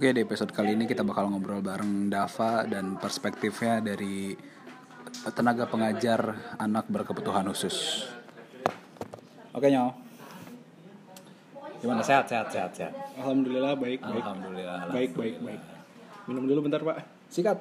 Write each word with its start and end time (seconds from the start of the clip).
Oke, 0.00 0.16
di 0.16 0.24
episode 0.24 0.48
kali 0.56 0.72
ini 0.72 0.88
kita 0.88 1.04
bakal 1.04 1.28
ngobrol 1.28 1.60
bareng 1.60 2.08
Dava 2.08 2.64
dan 2.64 2.96
perspektifnya 2.96 3.84
dari 3.84 4.32
tenaga 5.36 5.68
pengajar 5.68 6.56
anak 6.56 6.88
berkebutuhan 6.88 7.44
khusus. 7.44 8.08
Oke, 9.52 9.68
Nyo. 9.68 9.92
Gimana 11.84 12.00
sehat 12.00 12.32
sehat 12.32 12.48
sehat 12.48 12.72
sehat? 12.72 12.96
Alhamdulillah 13.20 13.76
baik 13.76 14.00
baik 14.00 14.24
Alhamdulillah. 14.24 14.88
baik 14.88 15.12
baik 15.12 15.36
baik. 15.44 15.60
Minum 16.32 16.48
dulu 16.48 16.64
bentar 16.64 16.80
pak. 16.80 17.04
Sikat. 17.28 17.60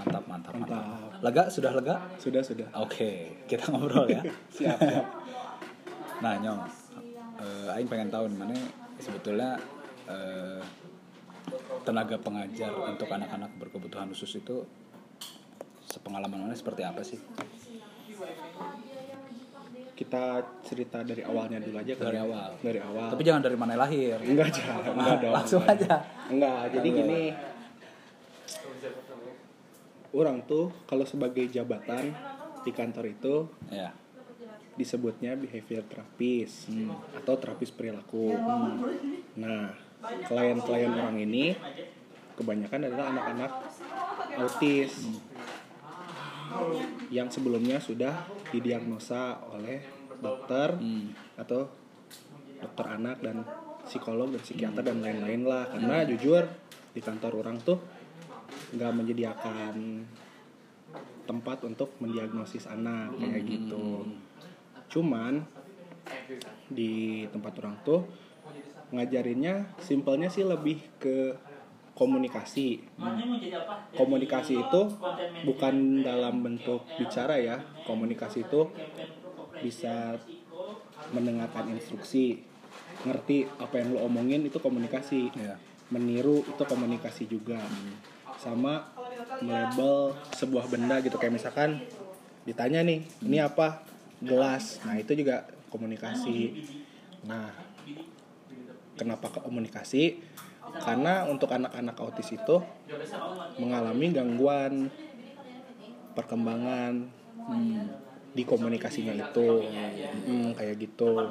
Mantap, 0.00 0.24
mantap, 0.32 0.52
mantap. 0.56 0.80
Mantap. 0.80 1.20
Lega? 1.28 1.44
Sudah 1.52 1.76
lega? 1.76 1.96
Sudah 2.16 2.40
sudah. 2.40 2.68
Oke, 2.80 3.44
kita 3.44 3.68
ngobrol 3.68 4.08
ya. 4.08 4.24
Siap. 4.56 4.80
siap. 4.80 5.06
Nah, 6.24 6.40
Nyong, 6.40 6.60
eh, 7.36 7.76
Aing 7.76 7.84
pengen 7.84 8.08
tahu 8.08 8.32
mana 8.32 8.56
sebetulnya 8.96 9.60
eh, 10.08 10.60
tenaga 11.80 12.16
pengajar 12.16 12.72
untuk 12.74 13.08
anak-anak 13.08 13.50
berkebutuhan 13.56 14.08
khusus 14.08 14.36
itu 14.36 14.64
sepengalaman 15.84 16.44
mana 16.44 16.52
seperti 16.52 16.82
apa 16.82 17.00
sih? 17.00 17.16
Kita 19.94 20.22
cerita 20.62 21.02
dari 21.02 21.20
awalnya 21.20 21.58
dulu 21.58 21.74
aja 21.76 21.90
Dari 21.92 22.14
ya. 22.14 22.22
awal. 22.22 22.50
Dari 22.60 22.78
awal. 22.78 23.08
Tapi 23.10 23.22
jangan 23.22 23.42
dari 23.42 23.56
mana 23.56 23.74
lahir. 23.74 24.14
enggak 24.16 24.48
jangan. 24.52 24.82
Enggak 24.94 25.16
dong. 25.18 25.34
Langsung 25.34 25.60
enggak. 25.60 25.74
aja. 25.82 25.94
Enggak. 26.30 26.60
Jadi 26.70 26.88
Enggak. 26.88 27.04
gini. 27.04 27.22
Orang 30.08 30.40
tuh 30.44 30.70
kalau 30.86 31.04
sebagai 31.04 31.44
jabatan 31.48 32.14
di 32.62 32.70
kantor 32.70 33.04
itu 33.06 33.34
Ya. 33.68 33.90
disebutnya 34.74 35.34
behavior 35.34 35.82
terapis 35.82 36.70
atau 37.12 37.34
terapis 37.34 37.74
perilaku. 37.74 38.30
Nah, 39.34 39.74
klien-klien 40.02 40.92
orang 40.94 41.18
ini 41.18 41.54
kebanyakan 42.38 42.86
adalah 42.86 43.06
anak-anak 43.10 43.52
autis 44.38 45.10
yang 47.10 47.28
sebelumnya 47.28 47.82
sudah 47.82 48.14
didiagnosa 48.54 49.42
oleh 49.52 49.82
dokter 50.18 50.74
Hmm. 50.78 51.12
atau 51.38 51.68
dokter 52.58 52.86
anak 52.90 53.22
dan 53.22 53.46
psikolog 53.86 54.34
dan 54.34 54.42
psikiater 54.42 54.82
dan 54.82 54.98
lain-lain 54.98 55.46
lah. 55.46 55.70
Karena 55.70 56.02
jujur 56.06 56.42
di 56.94 57.00
kantor 57.00 57.44
orang 57.44 57.58
tuh 57.62 57.78
nggak 58.74 58.92
menyediakan 58.92 60.04
tempat 61.28 61.58
untuk 61.68 61.92
mendiagnosis 62.00 62.66
anak 62.66 63.12
kayak 63.20 63.44
gitu. 63.44 64.08
Cuman 64.88 65.44
di 66.68 67.24
tempat 67.28 67.52
orang 67.60 67.76
tuh 67.84 68.08
ngajarinnya 68.94 69.76
simpelnya 69.82 70.32
sih 70.32 70.44
lebih 70.46 70.80
ke 71.02 71.36
komunikasi. 71.94 72.80
Komunikasi 73.98 74.62
itu 74.68 74.82
bukan 75.42 76.02
dalam 76.06 76.40
bentuk 76.42 76.86
bicara 76.94 77.36
ya. 77.38 77.60
Komunikasi 77.84 78.46
itu 78.46 78.70
bisa 79.58 80.14
mendengarkan 81.10 81.66
instruksi, 81.72 82.38
ngerti 83.02 83.48
apa 83.58 83.80
yang 83.80 83.96
lo 83.96 84.06
omongin 84.06 84.46
itu 84.46 84.58
komunikasi. 84.62 85.34
Ya. 85.34 85.58
Meniru 85.90 86.44
itu 86.46 86.62
komunikasi 86.62 87.26
juga. 87.26 87.58
Sama 88.38 88.86
melabel 89.42 90.14
sebuah 90.34 90.66
benda 90.70 90.98
gitu 91.02 91.14
kayak 91.18 91.34
misalkan 91.38 91.78
ditanya 92.46 92.82
nih, 92.86 93.04
ini 93.24 93.38
apa? 93.42 93.82
Gelas. 94.22 94.82
Nah, 94.82 94.98
itu 94.98 95.14
juga 95.14 95.46
komunikasi. 95.70 96.54
Nah, 97.28 97.50
kenapa 98.98 99.30
komunikasi? 99.30 100.18
Karena 100.82 101.24
untuk 101.30 101.54
anak-anak 101.54 101.96
autis 102.02 102.34
itu 102.34 102.58
mengalami 103.58 104.10
gangguan 104.10 104.90
perkembangan 106.18 107.06
hmm, 107.46 107.82
di 108.34 108.42
komunikasinya 108.42 109.14
itu. 109.14 109.62
Hmm, 110.26 110.52
kayak 110.58 110.76
gitu. 110.82 111.30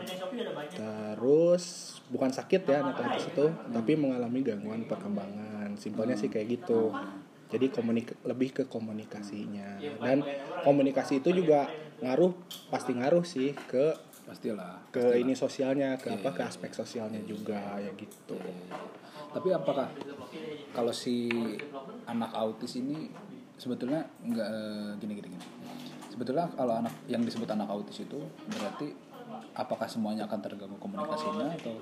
Terus 0.77 1.97
bukan 2.07 2.31
sakit 2.31 2.63
ya 2.63 2.85
anak 2.85 3.03
autis 3.03 3.27
itu 3.27 3.51
tapi 3.75 3.99
mengalami 3.99 4.39
gangguan 4.43 4.87
perkembangan. 4.87 5.75
Simpelnya 5.75 6.15
sih 6.15 6.31
kayak 6.31 6.47
gitu. 6.63 6.95
Jadi 7.47 7.71
komunik 7.71 8.15
lebih 8.27 8.49
ke 8.51 8.63
komunikasinya. 8.67 9.79
Dan 10.03 10.23
komunikasi 10.63 11.23
itu 11.23 11.31
juga 11.31 11.71
ngaruh 12.03 12.35
pasti 12.69 12.93
ngaruh 12.93 13.25
sih 13.25 13.55
ke 13.55 13.95
Pastilah. 14.27 14.75
ke 14.91 15.23
ini 15.23 15.31
sosialnya 15.31 15.95
ke 15.95 16.11
apa 16.11 16.35
ke 16.35 16.43
aspek 16.43 16.75
sosialnya 16.75 17.23
juga 17.23 17.79
ya 17.79 17.91
gitu 17.95 18.35
Tapi 19.31 19.49
apakah 19.55 19.87
kalau 20.75 20.91
si 20.91 21.31
anak 22.03 22.35
autis 22.35 22.75
ini 22.75 23.07
sebetulnya 23.55 24.03
nggak 24.19 24.49
eh, 24.51 24.89
gini 24.99 25.13
gini 25.15 25.27
gini. 25.31 25.45
Sebetulnya 26.11 26.51
kalau 26.59 26.83
anak 26.83 26.91
yang 27.07 27.23
disebut 27.23 27.47
anak 27.47 27.71
autis 27.71 28.03
itu 28.03 28.19
berarti 28.51 28.91
apakah 29.55 29.87
semuanya 29.87 30.27
akan 30.27 30.39
terganggu 30.43 30.77
komunikasinya 30.77 31.47
atau 31.55 31.75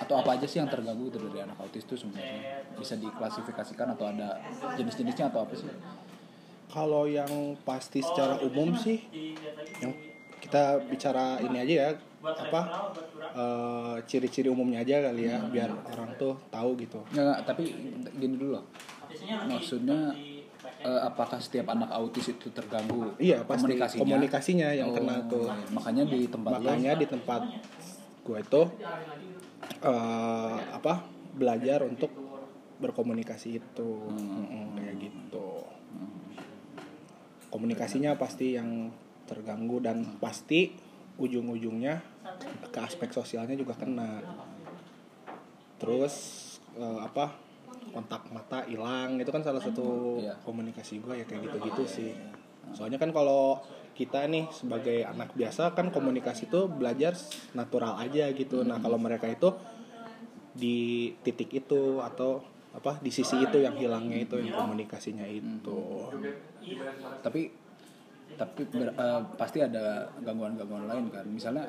atau 0.00 0.14
apa 0.16 0.40
aja 0.40 0.46
sih 0.48 0.58
yang 0.58 0.72
terganggu 0.72 1.12
itu 1.12 1.20
dari 1.20 1.44
anak 1.44 1.60
autis 1.60 1.84
itu 1.84 1.94
sebenarnya 1.94 2.64
bisa 2.74 2.96
diklasifikasikan 2.96 3.92
atau 3.92 4.08
ada 4.08 4.40
jenis-jenisnya 4.74 5.28
atau 5.28 5.44
apa 5.44 5.54
sih? 5.54 5.68
kalau 6.70 7.04
yang 7.10 7.58
pasti 7.66 7.98
secara 7.98 8.38
umum 8.46 8.78
sih 8.78 9.02
yang 9.82 9.92
kita 10.50 10.82
bicara 10.82 11.38
ini 11.38 11.62
aja 11.62 11.74
ya 11.78 11.90
apa 12.26 12.60
eh, 13.30 13.96
ciri-ciri 14.10 14.50
umumnya 14.50 14.82
aja 14.82 14.98
kali 14.98 15.30
ya 15.30 15.38
biar 15.46 15.70
orang 15.94 16.10
tuh 16.18 16.34
tahu 16.50 16.74
gitu. 16.82 16.98
Nggak, 17.14 17.22
nggak, 17.22 17.40
tapi 17.46 17.62
gini 18.18 18.34
dulu 18.34 18.58
loh. 18.58 18.66
Maksudnya 19.46 20.10
eh, 20.82 21.00
apakah 21.06 21.38
setiap 21.38 21.70
anak 21.70 21.86
autis 21.94 22.34
itu 22.34 22.50
terganggu 22.50 23.14
iya 23.22 23.46
pasti 23.46 23.62
komunikasinya? 23.70 24.02
komunikasinya, 24.02 24.68
yang 24.74 24.90
Oh, 24.90 24.94
kena 24.98 25.16
tuh. 25.30 25.46
iya. 25.46 25.70
Makanya 25.70 26.04
di 26.10 26.20
tempat 26.26 26.50
lo 26.50 26.58
makanya 26.66 26.92
di 26.98 27.06
tempat 27.06 27.42
gue 28.26 28.38
itu 28.42 28.62
eh, 29.86 30.56
apa 30.74 30.94
belajar 31.38 31.86
untuk 31.86 32.10
berkomunikasi 32.82 33.62
itu. 33.62 33.90
Mm-mm, 34.10 34.74
kayak 34.74 34.98
gitu. 34.98 35.62
Komunikasinya 37.54 38.18
pasti 38.18 38.58
yang 38.58 38.90
terganggu 39.30 39.78
dan 39.78 40.18
pasti 40.18 40.74
ujung-ujungnya 41.16 42.02
ke 42.74 42.78
aspek 42.82 43.14
sosialnya 43.14 43.54
juga 43.54 43.78
kena. 43.78 44.18
Terus 45.78 46.14
eh, 46.74 47.00
apa 47.00 47.32
kontak 47.90 48.28
mata 48.30 48.62
hilang 48.66 49.18
itu 49.18 49.30
kan 49.32 49.42
salah 49.42 49.62
satu 49.62 50.18
Iya. 50.20 50.34
komunikasi 50.44 51.00
gue 51.00 51.14
ya 51.22 51.24
kayak 51.24 51.48
gitu-gitu 51.48 51.82
sih. 51.86 52.12
Soalnya 52.74 52.98
kan 53.00 53.10
kalau 53.10 53.58
kita 53.96 54.24
nih 54.30 54.46
sebagai 54.54 55.02
anak 55.04 55.34
biasa 55.34 55.74
kan 55.74 55.90
komunikasi 55.90 56.46
itu 56.46 56.70
belajar 56.70 57.12
natural 57.52 57.98
aja 57.98 58.30
gitu. 58.32 58.62
Nah 58.62 58.78
kalau 58.78 58.96
mereka 58.96 59.26
itu 59.26 59.50
di 60.50 61.10
titik 61.22 61.50
itu 61.52 61.98
atau 62.00 62.42
apa 62.70 63.02
di 63.02 63.10
sisi 63.10 63.34
itu 63.42 63.58
yang 63.58 63.74
hilangnya 63.74 64.22
itu 64.22 64.38
yang 64.38 64.54
komunikasinya 64.54 65.26
itu. 65.26 66.06
Tapi 67.20 67.50
tapi 68.40 68.64
ber- 68.72 68.96
eh, 68.96 69.20
pasti 69.36 69.60
ada 69.60 70.08
gangguan-gangguan 70.24 70.88
lain 70.88 71.12
kan. 71.12 71.28
Misalnya 71.28 71.68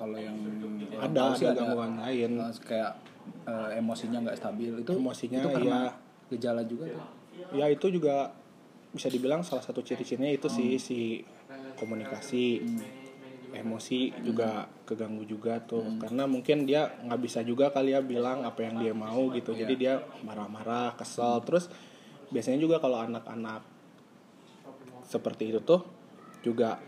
kalau 0.00 0.16
yang 0.16 0.32
ada 0.96 1.36
sih 1.36 1.44
ada 1.44 1.60
gangguan 1.60 2.00
lain. 2.00 2.40
eh, 2.40 2.52
kayak 2.64 2.92
eh, 3.44 3.76
emosinya 3.76 4.24
nggak 4.24 4.38
stabil. 4.40 4.72
Itu 4.80 4.96
Emosinya, 4.96 5.44
itu 5.44 5.48
karena 5.52 5.78
iya. 5.84 5.92
gejala 6.32 6.62
juga 6.64 6.88
ya 7.50 7.66
itu 7.66 7.90
juga 7.90 8.30
bisa 8.94 9.10
dibilang 9.10 9.42
salah 9.42 9.62
satu 9.62 9.82
ciri-cirinya 9.82 10.30
itu 10.30 10.48
sih 10.48 10.80
si 10.80 11.20
komunikasi. 11.76 12.64
Emosi 13.50 14.14
juga 14.22 14.64
keganggu 14.86 15.26
juga 15.26 15.58
tuh. 15.60 15.98
Karena 16.00 16.24
mungkin 16.24 16.64
dia 16.64 16.86
nggak 17.02 17.20
bisa 17.20 17.42
juga 17.44 17.68
kali 17.74 17.92
ya 17.92 18.00
bilang 18.00 18.46
apa 18.46 18.62
yang 18.64 18.78
dia 18.80 18.94
mau 18.96 19.28
gitu. 19.34 19.52
Jadi 19.52 19.74
dia 19.76 20.00
marah-marah 20.24 20.94
kesel. 20.96 21.42
Terus 21.44 21.66
biasanya 22.30 22.62
juga 22.62 22.78
kalau 22.78 23.02
anak-anak 23.02 23.60
seperti 25.10 25.50
itu 25.50 25.58
tuh 25.66 25.82
juga 26.46 26.78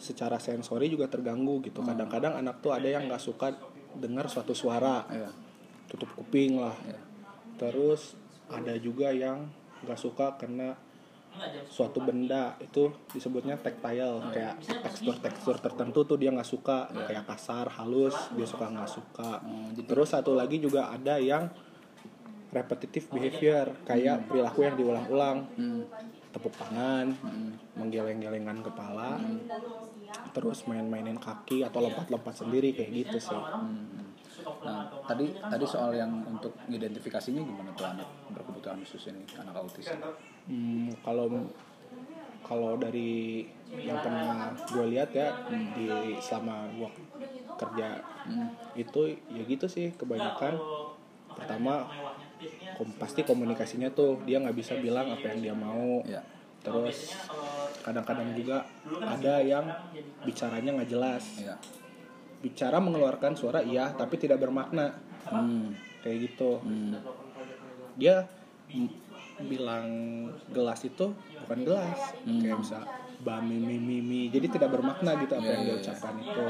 secara 0.00 0.42
sensori 0.42 0.90
juga 0.90 1.06
terganggu 1.06 1.62
gitu. 1.62 1.84
Kadang-kadang 1.86 2.40
anak 2.42 2.58
tuh 2.58 2.74
ada 2.74 2.88
yang 2.90 3.06
nggak 3.06 3.22
suka 3.22 3.54
dengar 3.94 4.26
suatu 4.26 4.56
suara. 4.56 5.06
Iya. 5.06 5.30
tutup 5.90 6.10
kuping 6.14 6.54
lah. 6.54 6.74
Iya. 6.86 7.02
terus 7.58 8.14
ada 8.46 8.72
juga 8.78 9.10
yang 9.10 9.50
nggak 9.82 9.98
suka 9.98 10.38
karena 10.38 10.78
suatu 11.66 11.98
benda. 12.02 12.54
Itu 12.62 12.94
disebutnya 13.10 13.58
tactile 13.58 14.22
kayak 14.30 14.54
tekstur-tekstur 14.86 15.58
tertentu 15.58 16.06
tuh 16.06 16.18
dia 16.18 16.30
nggak 16.30 16.46
suka. 16.46 16.90
Kayak 17.06 17.26
kasar 17.26 17.66
halus 17.74 18.16
dia 18.34 18.46
suka 18.46 18.70
nggak 18.70 18.90
suka. 18.90 19.42
Terus 19.82 20.08
satu 20.14 20.32
lagi 20.34 20.62
juga 20.62 20.94
ada 20.94 21.18
yang 21.18 21.50
repetitive 22.50 23.06
behavior 23.14 23.66
kayak 23.86 24.30
perilaku 24.30 24.66
yang 24.66 24.74
diulang-ulang. 24.78 25.38
Hmm. 25.58 25.82
Tepuk 26.30 26.54
tangan 26.54 27.10
menggeleng-gelengkan 27.74 28.62
kepala 28.62 29.18
terus 30.30 30.62
main-mainin 30.70 31.18
kaki 31.18 31.66
atau 31.66 31.82
lompat-lompat 31.82 32.46
sendiri 32.46 32.70
kayak 32.76 32.90
gitu 33.06 33.18
sih. 33.18 33.42
Nah, 34.60 34.84
tadi 35.08 35.32
tadi 35.48 35.64
soal 35.66 35.96
yang 35.96 36.22
untuk 36.28 36.52
identifikasinya 36.68 37.42
gimana 37.42 37.70
tuh 37.74 37.88
anak 37.88 38.06
berkebutuhan 38.30 38.78
khusus 38.84 39.10
ini, 39.10 39.24
anak 39.40 39.56
autis? 39.58 39.88
Hmm, 40.46 40.92
kalau 41.02 41.26
kalau 42.44 42.76
dari 42.76 43.46
yang 43.80 43.98
pernah 44.02 44.52
gue 44.68 44.86
lihat 44.92 45.10
ya 45.14 45.32
di 45.48 46.18
selama 46.20 46.68
gue 46.76 46.90
kerja 47.56 48.00
itu 48.76 49.00
ya 49.32 49.42
gitu 49.48 49.66
sih 49.66 49.90
kebanyakan. 49.96 50.60
Pertama 51.34 51.88
kom- 52.80 52.96
pasti 52.96 53.20
komunikasinya 53.20 53.92
tuh 53.92 54.24
dia 54.24 54.40
nggak 54.40 54.56
bisa 54.56 54.72
bilang 54.76 55.12
apa 55.12 55.28
yang 55.28 55.40
dia 55.42 55.52
mau 55.54 56.00
Ya. 56.02 56.24
terus 56.60 57.12
kadang-kadang 57.80 58.32
juga 58.32 58.64
ada 58.98 59.44
yang 59.44 59.68
bicaranya 60.24 60.72
nggak 60.72 60.88
jelas 60.88 61.24
Ya. 61.38 61.60
bicara 62.40 62.80
mengeluarkan 62.80 63.36
suara 63.36 63.60
iya 63.60 63.92
tapi 63.92 64.16
tidak 64.16 64.40
bermakna 64.40 64.96
Hmm. 65.22 65.76
kayak 66.00 66.32
gitu 66.32 66.56
Hmm. 66.58 66.96
dia 67.94 68.24
bilang 69.42 69.86
gelas 70.48 70.80
itu 70.82 71.12
bukan 71.44 71.58
gelas 71.62 72.16
kayak 72.24 72.56
bisa 72.56 72.80
bami 73.20 73.56
mi 73.56 73.76
mi 73.76 74.00
mi 74.00 74.20
jadi 74.26 74.48
tidak 74.48 74.72
bermakna 74.72 75.16
gitu 75.18 75.32
apa 75.34 75.44
Iya, 75.44 75.52
yang 75.52 75.60
dia 75.60 75.66
iya, 75.66 75.76
iya. 75.76 75.84
ucapkan 75.84 76.14
itu 76.16 76.46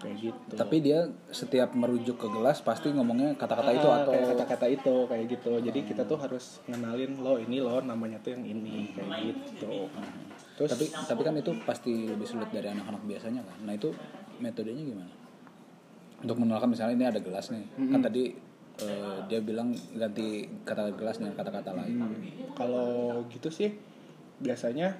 kayak 0.00 0.16
gitu 0.16 0.54
Tapi 0.56 0.76
dia 0.80 1.04
setiap 1.28 1.76
merujuk 1.76 2.16
ke 2.16 2.28
gelas 2.32 2.64
pasti 2.64 2.88
ngomongnya 2.88 3.36
kata-kata 3.36 3.70
itu 3.76 3.84
Ah, 3.84 4.00
atau 4.00 4.12
kayak 4.16 4.28
kata-kata 4.32 4.66
itu 4.72 4.94
kayak 5.04 5.24
gitu 5.28 5.52
jadi 5.60 5.80
kita 5.84 6.02
tuh 6.08 6.16
harus 6.16 6.64
ngenalin 6.64 7.20
lo 7.20 7.36
ini 7.36 7.60
lo 7.60 7.84
namanya 7.84 8.16
tuh 8.24 8.32
yang 8.32 8.44
ini 8.48 8.90
kayak 8.96 9.10
gitu 9.28 9.92
terus 10.56 10.72
tapi 10.72 10.84
tapi 10.88 11.20
kan 11.20 11.34
itu 11.36 11.52
pasti 11.62 12.08
lebih 12.08 12.24
sulit 12.24 12.48
dari 12.52 12.68
anak-anak 12.68 13.00
biasanya 13.04 13.40
kan. 13.40 13.56
Nah, 13.64 13.72
itu 13.72 13.88
metodenya 14.40 14.84
gimana? 14.84 15.12
Untuk 16.20 16.36
mengenalkan 16.36 16.68
misalnya 16.68 16.94
ini 17.00 17.06
ada 17.08 17.20
gelas 17.24 17.48
nih. 17.48 17.64
Kan 17.88 18.00
tadi 18.04 18.36
eh, 18.76 19.18
dia 19.24 19.40
bilang 19.40 19.72
ganti 19.96 20.44
kata 20.64 20.92
gelas 20.96 21.16
dengan 21.16 21.32
kata-kata 21.32 21.72
lain. 21.72 21.96
kalau 22.52 23.20
gitu 23.32 23.48
sih 23.48 23.72
biasanya 24.40 24.96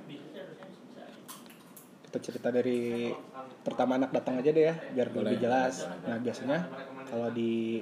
kita 2.11 2.19
cerita 2.19 2.49
dari 2.51 3.15
pertama 3.63 3.95
anak 3.95 4.11
datang 4.11 4.43
aja 4.43 4.51
deh 4.51 4.67
ya 4.67 4.75
biar 4.75 5.15
Boleh, 5.15 5.31
lebih 5.31 5.47
jelas 5.47 5.87
nah 6.05 6.19
biasanya 6.19 6.67
kalau 7.07 7.31
di 7.31 7.79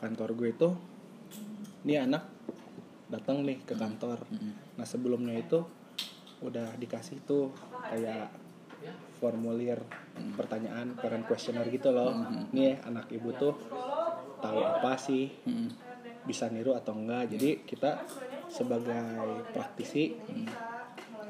kantor 0.00 0.32
gue 0.32 0.48
itu 0.56 0.68
ini 1.86 2.00
anak 2.02 2.26
datang 3.06 3.46
nih 3.46 3.62
ke 3.62 3.78
kantor. 3.78 4.18
Nah 4.74 4.86
sebelumnya 4.86 5.38
itu 5.38 5.62
udah 6.42 6.74
dikasih 6.76 7.22
tuh 7.22 7.54
kayak 7.86 8.28
formulir 9.22 9.78
pertanyaan 10.34 10.98
parent 10.98 11.24
questionnaire 11.24 11.70
gitu 11.70 11.94
loh. 11.94 12.12
Nih 12.50 12.82
anak 12.82 13.06
ibu 13.14 13.30
tuh 13.38 13.54
tahu 14.42 14.58
apa 14.66 14.98
sih? 14.98 15.30
Bisa 16.26 16.50
niru 16.50 16.74
atau 16.74 16.98
enggak? 16.98 17.38
Jadi 17.38 17.62
kita 17.62 18.02
sebagai 18.50 19.46
praktisi 19.54 20.18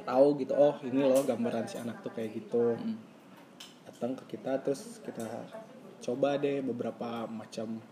tahu 0.07 0.39
gitu 0.39 0.55
oh 0.55 0.79
ini 0.87 1.03
loh 1.03 1.27
gambaran 1.27 1.67
si 1.67 1.77
anak 1.83 2.01
tuh 2.01 2.15
kayak 2.15 2.31
gitu. 2.39 2.79
Datang 3.91 4.15
ke 4.23 4.39
kita 4.39 4.63
terus 4.63 5.03
kita 5.03 5.27
coba 6.01 6.39
deh 6.39 6.63
beberapa 6.63 7.27
macam 7.27 7.83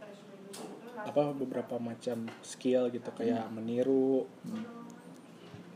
apa 1.05 1.35
beberapa 1.37 1.77
macam 1.77 2.31
skill 2.41 2.89
gitu 2.89 3.11
kayak 3.13 3.51
meniru 3.53 4.25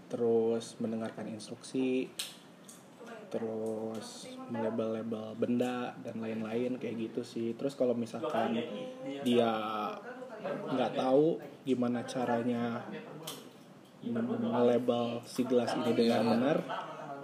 terus 0.09 0.79
mendengarkan 0.81 1.29
instruksi 1.29 2.09
terus 3.29 4.25
melabel-label 4.49 5.37
benda 5.37 5.93
dan 6.01 6.17
lain-lain 6.25 6.81
kayak 6.81 6.97
gitu 7.13 7.21
sih. 7.21 7.53
Terus 7.53 7.77
kalau 7.77 7.93
misalkan 7.93 8.57
dia 9.21 9.53
nggak 10.73 10.93
tahu 10.97 11.37
gimana 11.67 12.07
caranya 12.09 12.89
nge-label 14.05 15.23
si 15.27 15.43
gelas 15.43 15.75
ini 15.75 15.91
dengan 15.93 16.23
benar 16.39 16.59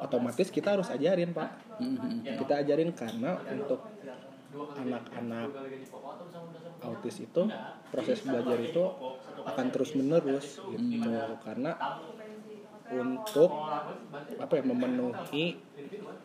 otomatis 0.02 0.50
kita 0.50 0.74
harus 0.74 0.90
ajarin 0.90 1.30
pak. 1.30 1.54
Mm-mm. 1.80 2.22
kita 2.38 2.62
ajarin 2.62 2.90
karena 2.94 3.34
untuk 3.50 3.82
anak-anak 4.74 5.50
autis 6.82 7.24
itu 7.24 7.42
proses 7.90 8.22
belajar 8.22 8.58
itu 8.60 8.84
akan 9.44 9.66
terus 9.70 9.94
menerus 9.98 10.62
gitu 10.62 11.14
karena 11.42 11.74
untuk 12.94 13.50
apa 14.38 14.52
ya 14.60 14.64
memenuhi 14.66 15.56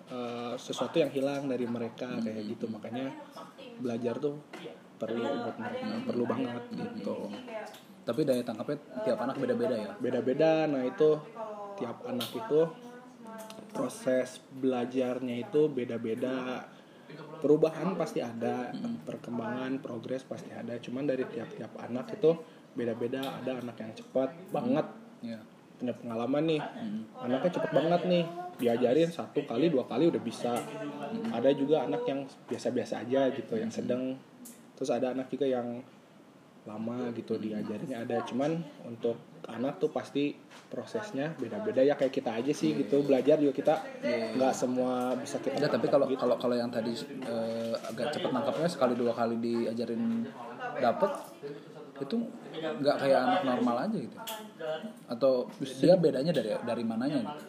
eh, 0.10 0.54
sesuatu 0.60 1.00
yang 1.00 1.10
hilang 1.14 1.48
dari 1.48 1.66
mereka 1.66 2.20
kayak 2.20 2.46
gitu. 2.46 2.66
Makanya 2.70 3.10
belajar 3.80 4.20
tuh 4.20 4.38
perlu 5.00 5.24
buat 5.24 5.56
mereka 5.56 5.88
perlu 6.04 6.24
banget 6.28 6.64
gitu 6.76 7.32
Tapi 8.10 8.26
daya 8.26 8.42
tangkapnya 8.42 8.78
tiap 9.06 9.22
anak 9.22 9.38
beda-beda 9.38 9.76
ya. 9.78 9.94
beda-beda 10.02 10.66
nah 10.66 10.82
itu 10.82 11.14
tiap 11.78 12.02
anak 12.10 12.34
itu 12.34 12.66
proses 13.70 14.42
belajarnya 14.58 15.46
itu 15.46 15.70
beda-beda. 15.70 16.66
Perubahan 17.40 17.94
pasti 17.94 18.20
ada 18.22 18.74
perkembangan 19.06 19.78
progres 19.78 20.26
pasti 20.26 20.50
ada. 20.50 20.74
Cuman 20.82 21.06
dari 21.06 21.22
tiap-tiap 21.26 21.78
anak 21.78 22.18
itu 22.18 22.34
beda-beda. 22.74 23.22
Ada 23.42 23.62
anak 23.62 23.78
yang 23.78 23.94
cepat 23.94 24.30
banget. 24.50 24.88
Ya. 25.22 25.40
punya 25.80 25.96
pengalaman 25.96 26.44
nih. 26.44 26.62
Anaknya 27.24 27.52
cepet 27.56 27.72
banget 27.72 28.02
nih. 28.10 28.26
Diajarin 28.60 29.10
satu 29.14 29.40
kali 29.48 29.72
dua 29.72 29.88
kali 29.88 30.12
udah 30.12 30.20
bisa. 30.20 30.60
Ada 31.32 31.56
juga 31.56 31.88
anak 31.88 32.04
yang 32.04 32.28
biasa-biasa 32.52 33.08
aja 33.08 33.32
gitu 33.32 33.54
yang 33.56 33.72
sedang. 33.72 34.20
Terus 34.76 34.92
ada 34.92 35.16
anak 35.16 35.32
juga 35.32 35.48
yang 35.48 35.80
lama 36.70 37.10
gitu 37.18 37.42
diajarinnya 37.42 38.06
ada 38.06 38.22
cuman 38.30 38.62
untuk 38.86 39.18
anak 39.50 39.82
tuh 39.82 39.90
pasti 39.90 40.38
prosesnya 40.70 41.34
beda-beda 41.42 41.82
ya 41.82 41.98
kayak 41.98 42.14
kita 42.14 42.30
aja 42.38 42.54
sih 42.54 42.78
gitu 42.78 43.02
belajar 43.02 43.42
juga 43.42 43.54
kita 43.58 43.76
nggak 44.38 44.54
semua 44.54 45.18
bisa 45.18 45.42
kita 45.42 45.58
Enggak, 45.58 45.72
tapi 45.82 45.88
kalau 45.90 46.06
gitu. 46.06 46.22
kalau 46.22 46.36
kalau 46.38 46.54
yang 46.54 46.70
tadi 46.70 46.94
eh, 47.26 47.74
agak 47.90 48.14
cepat 48.14 48.30
nangkapnya 48.30 48.70
sekali 48.70 48.94
dua 48.94 49.18
kali 49.18 49.42
diajarin 49.42 50.30
dapet 50.78 51.12
itu 52.00 52.16
nggak 52.62 52.96
kayak 53.02 53.20
anak 53.26 53.42
normal 53.44 53.76
aja 53.90 53.98
gitu. 53.98 54.18
Atau 55.10 55.50
dia 55.60 55.98
bedanya 55.98 56.32
dari 56.32 56.54
dari 56.62 56.84
mananya 56.86 57.20
gitu. 57.26 57.46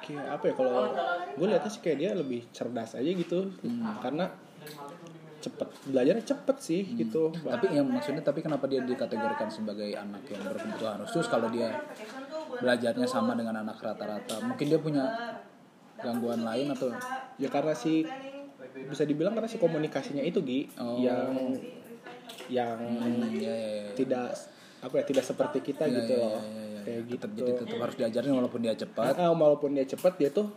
kayak 0.00 0.26
apa 0.40 0.44
ya 0.48 0.54
kalau 0.56 0.74
gue 1.36 1.46
lihatnya 1.46 1.70
sih 1.70 1.82
kayak 1.84 1.98
dia 2.00 2.10
lebih 2.16 2.42
cerdas 2.50 2.96
aja 2.96 3.10
gitu 3.10 3.52
karena 4.00 4.32
cepet 5.40 5.68
belajarnya 5.86 6.22
cepet 6.22 6.56
sih 6.58 6.82
gitu 6.94 7.32
Tapi 7.34 7.72
yang 7.72 7.86
maksudnya 7.86 8.20
tapi 8.20 8.40
kenapa 8.40 8.64
dia 8.64 8.80
dikategorikan 8.80 9.48
sebagai 9.48 9.88
anak 9.92 10.22
yang 10.26 10.44
berkebutuhan 10.44 11.00
khusus 11.02 11.26
kalau 11.26 11.48
dia 11.48 11.72
belajarnya 12.52 13.06
sama 13.06 13.32
dengan 13.32 13.56
anak 13.58 13.76
rata-rata? 13.78 14.38
Mungkin 14.40 14.66
dia 14.66 14.78
punya 14.78 15.04
gangguan 15.96 16.40
lain 16.40 16.70
atau 16.70 16.92
ya 17.36 17.48
karena 17.48 17.72
si 17.72 18.04
bisa 18.82 19.02
dibilang 19.02 19.32
karena 19.32 19.46
si 19.46 19.56
komunikasinya 19.56 20.20
itu 20.20 20.40
Gi 20.40 20.60
Oh. 20.76 20.96
yang 20.96 21.32
yang 22.48 22.78
Hmm, 22.78 23.30
ya, 23.32 23.48
ya, 23.48 23.70
ya. 23.80 23.90
tidak 23.94 24.26
apa 24.80 24.94
ya 24.96 25.04
tidak 25.04 25.24
seperti 25.24 25.58
kita 25.62 25.84
Ya, 25.84 25.94
gitu 25.96 26.12
ya, 26.14 26.20
loh 26.20 26.32
ya, 26.32 26.40
ya, 26.40 26.64
ya. 26.66 26.80
kayak 26.82 27.00
gitu 27.06 27.20
Tetap- 27.22 27.36
Jadi 27.36 27.50
tetap 27.60 27.78
harus 27.78 27.96
diajarin 27.96 28.32
walaupun 28.32 28.60
dia 28.60 28.74
cepat. 28.74 29.12
Ah, 29.14 29.30
walaupun 29.30 29.70
dia 29.70 29.84
cepat 29.84 30.12
dia 30.16 30.30
tuh 30.30 30.48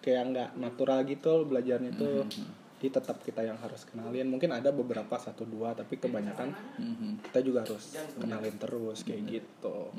kayak 0.00 0.22
nggak 0.26 0.48
natural 0.56 0.98
gitu 1.04 1.32
belajarnya 1.44 1.92
tuh 1.94 2.24
Hmm, 2.24 2.48
jadi 2.78 2.94
tetap 2.94 3.18
kita 3.20 3.42
yang 3.42 3.58
harus 3.58 3.82
kenalin 3.84 4.30
mungkin 4.30 4.54
ada 4.54 4.70
beberapa 4.70 5.18
satu 5.18 5.42
dua 5.42 5.74
tapi 5.74 5.98
kebanyakan 5.98 6.54
Mhm. 6.78 7.26
kita 7.26 7.42
juga 7.42 7.66
harus 7.66 7.98
kenalin 8.14 8.54
terus 8.54 9.02
kayak 9.02 9.22
gitu 9.26 9.90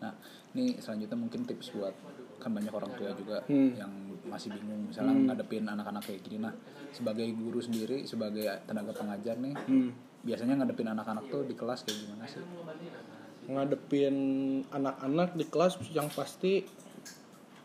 Nah, 0.00 0.14
ini 0.52 0.78
selanjutnya 0.78 1.18
mungkin 1.18 1.44
tips 1.44 1.74
buat 1.74 1.92
kan 2.38 2.50
banyak 2.50 2.70
orang 2.70 2.94
tua 2.94 3.10
juga 3.12 3.42
Hmm. 3.44 3.74
yang 3.74 3.92
masih 4.24 4.48
bingung 4.50 4.88
misalnya 4.88 5.12
ngadepin 5.12 5.66
anak-anak 5.66 6.00
kayak 6.00 6.22
gini. 6.22 6.40
Nah, 6.40 6.54
sebagai 6.88 7.26
guru 7.34 7.60
sendiri, 7.60 8.06
sebagai 8.06 8.46
tenaga 8.64 8.94
pengajar 8.94 9.36
nih, 9.36 9.52
hmm. 9.52 9.90
biasanya 10.22 10.56
ngadepin 10.56 10.88
anak-anak 10.88 11.28
tuh 11.28 11.44
di 11.44 11.52
kelas 11.52 11.84
kayak 11.84 11.98
gimana 12.00 12.24
sih? 12.24 12.40
ngadepin 13.50 14.16
anak-anak 14.70 15.34
di 15.34 15.44
kelas 15.44 15.80
yang 15.90 16.06
pasti 16.06 16.62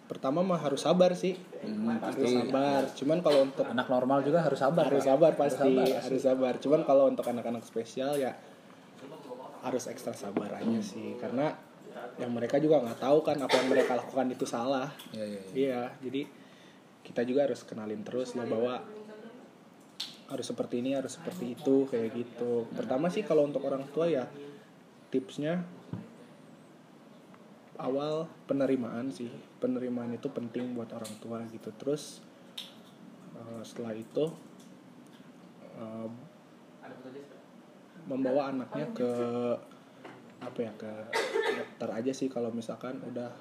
pertama 0.06 0.46
mah 0.46 0.62
harus 0.62 0.86
sabar 0.86 1.12
sih. 1.18 1.34
Hmm, 1.66 1.98
harus 1.98 2.22
pasti. 2.22 2.38
sabar. 2.38 2.82
Cuman 2.94 3.18
kalau 3.26 3.40
untuk 3.50 3.66
anak 3.66 3.88
normal 3.90 4.20
juga 4.22 4.46
harus 4.46 4.60
sabar. 4.62 4.86
harus 4.86 5.06
sabar 5.06 5.32
pasti. 5.34 5.74
sabar, 5.76 6.02
harus 6.02 6.22
sabar. 6.22 6.54
Cuman 6.62 6.82
kalau 6.86 7.10
untuk 7.10 7.26
anak-anak 7.26 7.66
spesial 7.66 8.18
ya 8.18 8.34
harus 9.66 9.84
ekstra 9.90 10.14
sabar 10.14 10.62
aja 10.62 10.80
sih. 10.82 11.18
Karena 11.18 11.54
yang 12.22 12.32
mereka 12.32 12.62
juga 12.62 12.80
nggak 12.80 13.00
tahu 13.02 13.20
kan 13.26 13.38
apa 13.42 13.56
yang 13.60 13.70
mereka 13.70 13.98
lakukan 13.98 14.28
itu 14.30 14.46
salah. 14.46 14.94
Iya, 15.12 15.26
iya, 15.26 15.42
iya. 15.42 15.52
iya 15.54 15.82
jadi 16.00 16.22
kita 17.06 17.22
juga 17.26 17.46
harus 17.46 17.62
kenalin 17.62 18.02
terus 18.02 18.34
loh 18.34 18.50
bahwa 18.50 18.82
harus 20.26 20.46
seperti 20.46 20.82
ini 20.82 20.98
harus 20.98 21.18
seperti 21.18 21.54
itu 21.54 21.86
kayak 21.90 22.10
gitu. 22.14 22.66
Pertama 22.74 23.14
sih 23.14 23.22
kalau 23.22 23.46
untuk 23.46 23.62
orang 23.66 23.86
tua 23.94 24.10
ya 24.10 24.26
tipsnya 25.14 25.62
awal 27.77 28.29
penerimaan 28.46 29.12
sih. 29.12 29.29
Penerimaan 29.60 30.15
itu 30.15 30.27
penting 30.32 30.75
buat 30.75 30.91
orang 30.91 31.13
tua 31.20 31.44
gitu. 31.50 31.70
Terus 31.75 32.22
eh, 33.36 33.62
setelah 33.63 33.94
itu 33.96 34.25
eh, 35.79 36.10
membawa 38.05 38.53
anaknya 38.53 38.86
ke 38.94 39.12
apa 40.46 40.60
ya 40.62 40.72
ke 40.77 40.91
dokter 41.58 41.89
aja 41.89 42.12
sih 42.13 42.29
kalau 42.29 42.53
misalkan 42.53 43.01
udah 43.01 43.34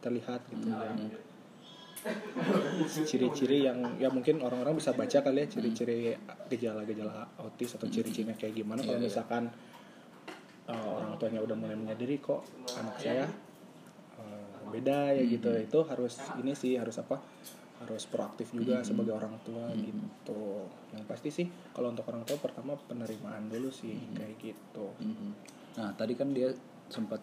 terlihat 0.00 0.40
gitu 0.48 0.72
ya 0.72 0.96
ciri-ciri 3.06 3.62
yang 3.70 3.78
ya 4.02 4.10
mungkin 4.10 4.42
orang-orang 4.42 4.74
bisa 4.74 4.90
baca 4.90 5.22
kali 5.22 5.46
ya 5.46 5.46
ciri-ciri 5.46 6.18
gejala-gejala 6.50 7.30
autis 7.38 7.78
atau 7.78 7.86
ciri-cirinya 7.86 8.34
kayak 8.34 8.58
gimana. 8.58 8.82
Kalau 8.82 8.98
Iya, 8.98 9.06
iya. 9.06 9.06
misalkan 9.06 9.44
uh, 10.66 10.88
orang 10.98 11.14
tuanya 11.22 11.40
udah 11.46 11.54
mulai 11.54 11.76
menyadari 11.78 12.18
kok 12.18 12.42
anak 12.74 12.96
saya 12.98 13.24
uh, 13.30 13.51
beda 14.72 15.12
ya 15.12 15.22
gitu. 15.28 15.48
Itu 15.52 15.84
harus 15.84 16.16
ini 16.40 16.56
sih 16.56 16.80
harus 16.80 16.96
apa 16.96 17.20
harus 17.82 18.06
proaktif 18.06 18.54
juga 18.54 18.78
sebagai 18.80 19.12
orang 19.12 19.34
tua 19.42 19.68
gitu. 19.76 20.66
Yang 20.94 21.04
pasti 21.04 21.28
sih 21.28 21.46
kalau 21.76 21.92
untuk 21.92 22.06
orang 22.08 22.24
tua 22.24 22.38
pertama 22.40 22.72
penerimaan 22.88 23.52
dulu 23.52 23.68
sih 23.68 23.98
kayak 24.16 24.40
gitu. 24.40 24.86
Mhm. 25.02 25.30
Nah 25.76 25.90
tadi 25.98 26.14
kan 26.16 26.32
dia 26.32 26.48
sempat 26.88 27.20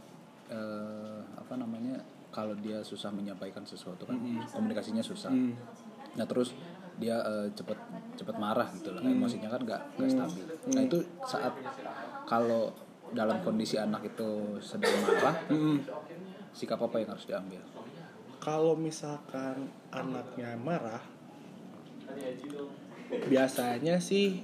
eh, 0.50 1.22
apa 1.38 1.54
namanya 1.58 2.02
kalau 2.30 2.54
dia 2.58 2.82
susah 2.86 3.10
menyampaikan 3.10 3.66
sesuatu 3.66 4.06
kan 4.06 4.18
komunikasinya 4.54 5.02
susah. 5.02 5.34
Hmm. 5.34 5.54
Nah 6.18 6.26
terus 6.30 6.54
dia 7.00 7.18
eh, 7.22 7.48
cepet 7.56 7.80
cepet 8.20 8.36
marah 8.38 8.68
gitu 8.76 8.92
loh, 8.92 9.02
emosinya 9.02 9.50
kan 9.50 9.62
nggak 9.64 9.82
nggak 9.98 10.10
stabil. 10.10 10.46
Nah 10.76 10.82
itu 10.84 10.98
saat 11.24 11.54
kalau 12.28 12.70
dalam 13.10 13.42
kondisi 13.42 13.80
anak 13.82 14.06
itu 14.06 14.62
sedang 14.62 14.94
marah, 15.02 15.34
sikap 16.54 16.80
apa 16.82 17.02
yang 17.02 17.10
harus 17.14 17.26
diambil? 17.28 17.62
kalau 18.40 18.72
misalkan 18.72 19.68
anaknya 19.92 20.56
marah 20.56 21.04
biasanya 23.28 24.00
sih 24.00 24.40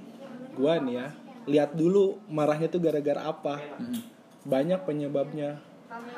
gua 0.52 0.76
nih 0.76 1.00
ya 1.00 1.08
lihat 1.46 1.78
dulu 1.78 2.18
marahnya 2.26 2.66
tuh 2.66 2.82
gara-gara 2.82 3.22
apa. 3.30 3.62
Banyak 4.42 4.82
penyebabnya. 4.82 5.62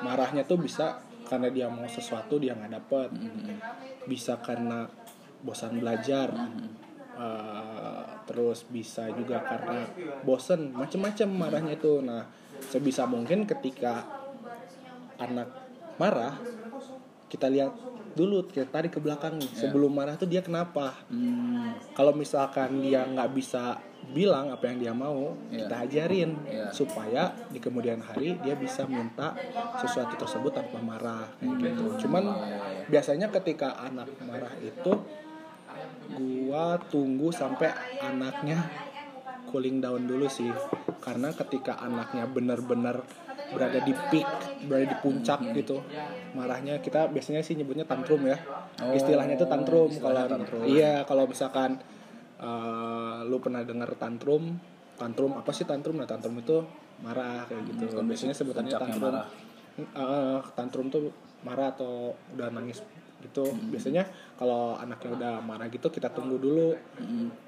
Marahnya 0.01 0.49
tuh 0.49 0.57
bisa 0.61 1.05
karena 1.29 1.53
dia 1.53 1.69
mau 1.69 1.85
sesuatu 1.85 2.41
dia 2.41 2.57
nggak 2.57 2.73
dapet. 2.73 3.09
Bisa 4.09 4.41
karena 4.41 4.89
bosan 5.45 5.85
belajar. 5.85 6.33
Eh, 7.19 8.05
terus 8.25 8.65
bisa 8.71 9.11
juga 9.13 9.43
karena 9.43 9.85
bosen 10.23 10.71
macem-macem 10.71 11.27
marahnya 11.27 11.75
itu 11.75 11.99
nah 11.99 12.23
sebisa 12.63 13.11
mungkin 13.11 13.43
ketika 13.43 14.07
anak 15.19 15.68
marah 15.99 16.35
kita 17.29 17.47
lihat 17.47 17.77
dulu 18.17 18.49
kita 18.51 18.67
tarik 18.67 18.97
ke 18.97 19.01
belakang 19.03 19.39
nih. 19.39 19.47
Sebelum 19.53 19.95
marah 19.95 20.19
tuh 20.19 20.27
dia 20.27 20.43
kenapa? 20.43 20.97
Hmm, 21.07 21.79
kalau 21.95 22.11
misalkan 22.11 22.83
dia 22.83 23.07
nggak 23.07 23.31
bisa 23.31 23.79
bilang 24.11 24.49
apa 24.49 24.65
yang 24.73 24.79
dia 24.81 24.93
mau 24.97 25.37
Iya. 25.53 25.69
kita 25.69 25.75
ajarin 25.85 26.31
Iya. 26.49 26.67
supaya 26.73 27.23
di 27.53 27.61
kemudian 27.61 28.01
hari 28.01 28.41
dia 28.41 28.57
bisa 28.57 28.89
minta 28.89 29.37
sesuatu 29.79 30.17
tersebut 30.17 30.51
tanpa 30.51 30.81
marah 30.81 31.29
kayak 31.39 31.61
gitu. 31.63 32.09
Cuman 32.09 32.25
biasanya 32.89 33.29
ketika 33.31 33.77
anak 33.79 34.09
marah 34.25 34.55
itu 34.59 34.93
gua 36.09 36.81
tunggu 36.89 37.29
sampai 37.31 37.69
anaknya 38.01 38.65
cooling 39.47 39.79
down 39.79 40.09
dulu 40.09 40.27
sih. 40.27 40.49
Karena 40.99 41.31
ketika 41.37 41.77
anaknya 41.79 42.25
benar-benar 42.27 43.05
berada 43.53 43.81
di 43.81 43.93
peak 44.13 44.29
berada 44.69 44.87
di 44.89 44.97
puncak 45.01 45.41
gitu. 45.57 45.81
Marahnya 46.37 46.81
kita 46.85 47.09
biasanya 47.09 47.41
sih 47.41 47.57
nyebutnya 47.57 47.89
tantrum 47.89 48.21
ya. 48.29 48.37
Oh, 48.85 48.93
istilahnya 48.93 49.41
itu 49.41 49.47
tantrum. 49.49 49.91
Kalau 49.91 50.25
tantrum. 50.29 50.61
iya 50.69 51.03
kalau 51.09 51.25
misalkan 51.25 51.81
eh, 52.39 53.19
lu 53.25 53.37
pernah 53.41 53.65
dengar 53.65 53.91
tantrum 53.97 54.61
tantrum 54.99 55.33
apa 55.39 55.51
sih 55.55 55.65
tantrum? 55.65 55.97
Nah 55.97 56.09
tantrum 56.11 56.37
itu 56.37 56.61
marah 57.01 57.47
kayak 57.47 57.63
gitu. 57.73 57.85
Hmm, 57.97 58.07
biasanya 58.11 58.35
sebutannya 58.35 58.73
tantrum. 58.75 59.03
marah. 59.09 59.27
Eh, 59.79 60.39
tantrum 60.59 60.87
tuh 60.91 61.15
marah 61.47 61.73
atau 61.73 62.13
udah 62.35 62.51
nangis 62.51 62.83
gitu. 63.19 63.51
Hmm. 63.51 63.75
biasanya 63.75 64.07
kalau 64.39 64.79
anaknya 64.79 65.11
udah 65.11 65.33
marah 65.43 65.67
gitu 65.73 65.89
kita 65.89 66.11
tunggu 66.13 66.37
dulu. 66.37 66.75
Hmm. 66.99 67.48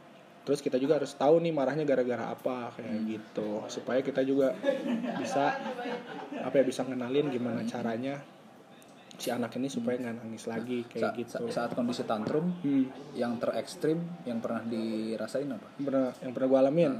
Terus 0.50 0.59
kita 0.61 0.83
juga 0.83 0.99
harus 0.99 1.14
tahu 1.14 1.38
nih 1.38 1.54
marahnya 1.54 1.87
gara-gara 1.87 2.26
apa 2.26 2.75
kayak 2.75 2.90
Hmm. 2.90 3.07
gitu. 3.07 3.62
Supaya 3.71 4.02
kita 4.02 4.19
juga 4.21 4.50
bisa 5.14 5.54
apa 6.35 6.54
ya 6.59 6.64
bisa 6.66 6.83
ngenalin 6.83 7.30
gimana 7.30 7.62
caranya 7.62 8.19
si 9.14 9.30
anak 9.30 9.54
ini 9.54 9.71
supaya 9.71 9.95
nggak 9.95 10.16
nangis 10.19 10.50
lagi 10.50 10.83
kayak 10.90 11.07
Sa- 11.07 11.14
gitu. 11.14 11.30
sa- 11.47 11.62
saat 11.62 11.71
kondisi 11.71 12.02
tantrum 12.02 12.50
Hmm. 12.59 12.90
yang 13.14 13.38
terekstrim 13.38 14.02
yang 14.26 14.42
pernah 14.42 14.66
dirasain 14.66 15.47
apa? 15.47 15.71
Yang 15.78 15.85
pernah 15.87 16.07
yang 16.19 16.33
pernah 16.35 16.49
gue 16.49 16.59
alamin. 16.59 16.92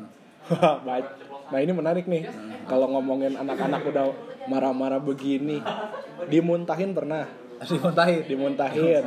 Hmm. 0.47 0.79
baik. 0.87 1.07
Nah 1.51 1.59
ini 1.59 1.73
menarik 1.75 2.05
nih. 2.07 2.31
Kalau 2.65 2.87
ngomongin 2.89 3.35
anak-anak 3.35 3.83
udah 3.83 4.07
marah-marah 4.47 5.03
begini 5.03 5.59
dimuntahin 6.31 6.95
pernah? 6.95 7.27
Dimuntahin, 7.67 8.25
dimuntahin 8.25 9.05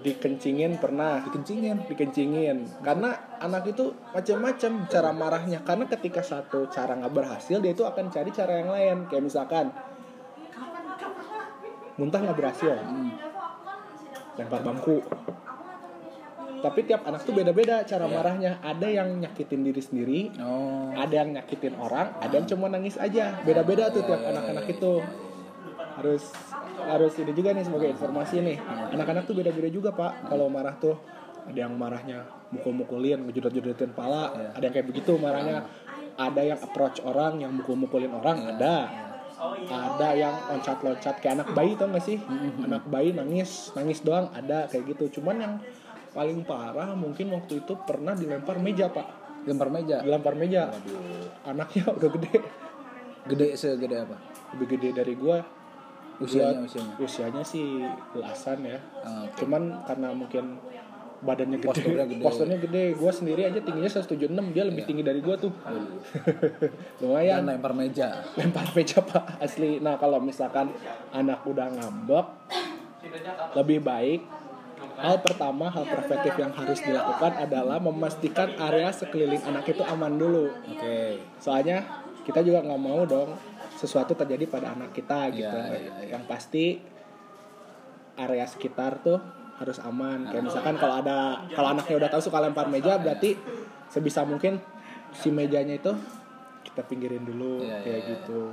dikencingin 0.00 0.80
pernah. 0.80 1.20
Dikencingin. 1.24 1.86
dikencingin. 1.88 2.56
Karena 2.80 3.38
anak 3.40 3.70
itu 3.70 3.92
macam-macam 4.12 4.72
cara 4.88 5.10
marahnya. 5.12 5.58
Karena 5.62 5.84
ketika 5.88 6.20
satu 6.24 6.68
cara 6.72 6.96
nggak 6.96 7.14
berhasil 7.14 7.60
dia 7.60 7.72
itu 7.72 7.84
akan 7.84 8.08
cari 8.08 8.30
cara 8.32 8.52
yang 8.60 8.70
lain. 8.72 8.96
Kayak 9.06 9.24
misalkan 9.28 9.66
muntah 12.00 12.20
nggak 12.24 12.38
berhasil. 12.38 12.74
Lempar 14.40 14.60
bangku 14.64 15.04
tapi 16.60 16.84
tiap 16.84 17.08
anak 17.08 17.24
tuh 17.24 17.32
beda-beda 17.32 17.82
cara 17.88 18.04
marahnya. 18.04 18.60
Ada 18.60 18.88
yang 18.92 19.16
nyakitin 19.16 19.64
diri 19.64 19.80
sendiri 19.80 20.20
Oh, 20.40 20.92
ada 20.92 21.24
yang 21.24 21.32
nyakitin 21.32 21.74
orang 21.80 22.12
ada 22.20 22.32
yang 22.36 22.46
cuma 22.46 22.68
nangis 22.68 23.00
aja. 23.00 23.40
Beda-beda 23.42 23.88
tuh 23.88 24.04
tiap 24.04 24.20
anak-anak 24.20 24.68
itu. 24.68 25.00
harus 25.90 26.32
harus 26.88 27.12
ini 27.20 27.32
juga 27.36 27.52
nih 27.52 27.64
sebagai 27.66 27.88
informasi 27.92 28.40
nih. 28.40 28.56
Anak-anak 28.96 29.28
tuh 29.28 29.34
beda-beda 29.36 29.68
juga 29.68 29.90
pak. 29.92 30.30
Kalau 30.30 30.46
marah 30.48 30.76
tuh 30.78 30.96
ada 31.44 31.58
yang 31.66 31.74
marahnya 31.74 32.28
mukul-mukulin 32.52 33.26
ngejedot-jedotin 33.26 33.96
pala 33.96 34.34
ada 34.52 34.62
yang 34.62 34.74
kayak 34.74 34.88
begitu 34.88 35.16
marahnya. 35.20 35.66
Ada 36.20 36.40
yang 36.44 36.58
approach 36.60 37.00
orang 37.00 37.40
yang 37.40 37.52
mukul-mukulin 37.56 38.12
orang 38.12 38.56
ada. 38.56 38.88
Ada 39.72 40.08
yang 40.12 40.34
loncat-loncat 40.52 41.24
kayak 41.24 41.40
anak 41.40 41.48
bayi 41.56 41.72
tau 41.78 41.88
gak 41.88 42.04
sih? 42.04 42.20
Anak 42.60 42.84
bayi 42.92 43.16
nangis 43.16 43.72
nangis 43.72 44.04
doang 44.04 44.28
ada 44.36 44.68
kayak 44.68 44.96
gitu. 44.96 45.20
Cuman 45.20 45.36
yang 45.40 45.54
paling 46.12 46.44
parah 46.44 46.92
mungkin 46.92 47.32
waktu 47.32 47.64
itu 47.64 47.72
pernah 47.88 48.12
dilempar 48.12 48.60
meja 48.60 48.92
pak. 48.92 49.20
Lempar 49.48 49.72
meja. 49.72 50.04
dilempar 50.04 50.36
meja. 50.36 50.68
Anaknya 51.48 51.88
udah 51.96 52.10
gede. 52.12 52.36
Gede 53.24 53.46
segede 53.56 54.04
apa? 54.04 54.40
lebih 54.54 54.66
gede 54.76 54.90
dari 55.02 55.14
gua 55.14 55.38
Usianya, 56.20 56.60
usianya. 56.60 56.94
usianya 56.98 57.42
sih 57.42 57.80
belasan 58.10 58.60
ya 58.62 58.76
Ah, 59.00 59.24
oke. 59.24 59.40
cuman 59.40 59.62
karena 59.82 60.08
mungkin 60.10 60.60
badannya 61.20 61.58
gede 61.58 61.68
Posturnya 61.68 62.04
gede. 62.06 62.22
posturnya 62.22 62.58
gede 62.58 62.82
gua 62.94 63.08
sendiri 63.10 63.40
aja 63.42 63.58
tingginya 63.58 63.88
176 63.90 64.16
dia 64.50 64.64
lebih 64.64 64.84
tinggi 64.84 65.00
dari 65.00 65.20
gua 65.20 65.36
tuh 65.36 65.52
lumayan 67.00 67.42
Dan 67.42 67.56
lempar 67.56 67.72
meja. 67.72 68.08
lempar 68.34 68.68
meja 68.72 69.00
pak 69.00 69.36
asli 69.38 69.78
nah 69.78 69.96
kalau 69.96 70.16
misalkan 70.18 70.72
anak 71.10 71.44
udah 71.44 71.68
ngambek 71.70 72.26
lebih 73.54 73.80
baik 73.80 74.20
hal 74.96 75.16
pertama 75.18 75.68
hal 75.68 75.84
preventif 75.84 76.36
yang 76.36 76.52
harus 76.52 76.78
dilakukan 76.78 77.32
adalah 77.38 77.76
memastikan 77.78 78.52
area 78.58 78.88
sekeliling 78.90 79.40
anak 79.42 79.64
itu 79.66 79.80
aman 79.82 80.14
dulu 80.14 80.52
Oke. 80.66 81.20
soalnya 81.36 81.84
kita 82.22 82.40
juga 82.40 82.60
nggak 82.62 82.80
mau 82.80 83.04
dong 83.04 83.32
sesuatu 83.80 84.12
terjadi 84.12 84.44
pada 84.44 84.76
anak 84.76 84.92
kita 84.92 85.32
gitu 85.32 85.48
Iya, 85.48 85.72
iya, 85.72 85.92
iya. 86.04 86.08
yang 86.12 86.28
pasti 86.28 86.76
area 88.14 88.44
sekitar 88.44 89.00
tuh 89.00 89.16
harus 89.56 89.80
aman 89.80 90.28
kayak 90.28 90.44
misalkan 90.44 90.76
kalau 90.76 91.00
ada 91.00 91.40
kalau 91.52 91.72
anaknya 91.72 91.96
udah 91.96 92.10
tahu 92.12 92.20
suka 92.20 92.40
lempar 92.40 92.68
meja 92.68 92.96
berarti 92.96 93.36
sebisa 93.88 94.24
mungkin 94.24 94.60
si 95.12 95.32
mejanya 95.32 95.76
itu 95.76 95.92
kita 96.60 96.84
pinggirin 96.84 97.24
dulu 97.24 97.64
Iya, 97.64 97.80
kayak 97.80 97.88
iya, 97.88 98.04
iya. 98.04 98.10
gitu 98.20 98.44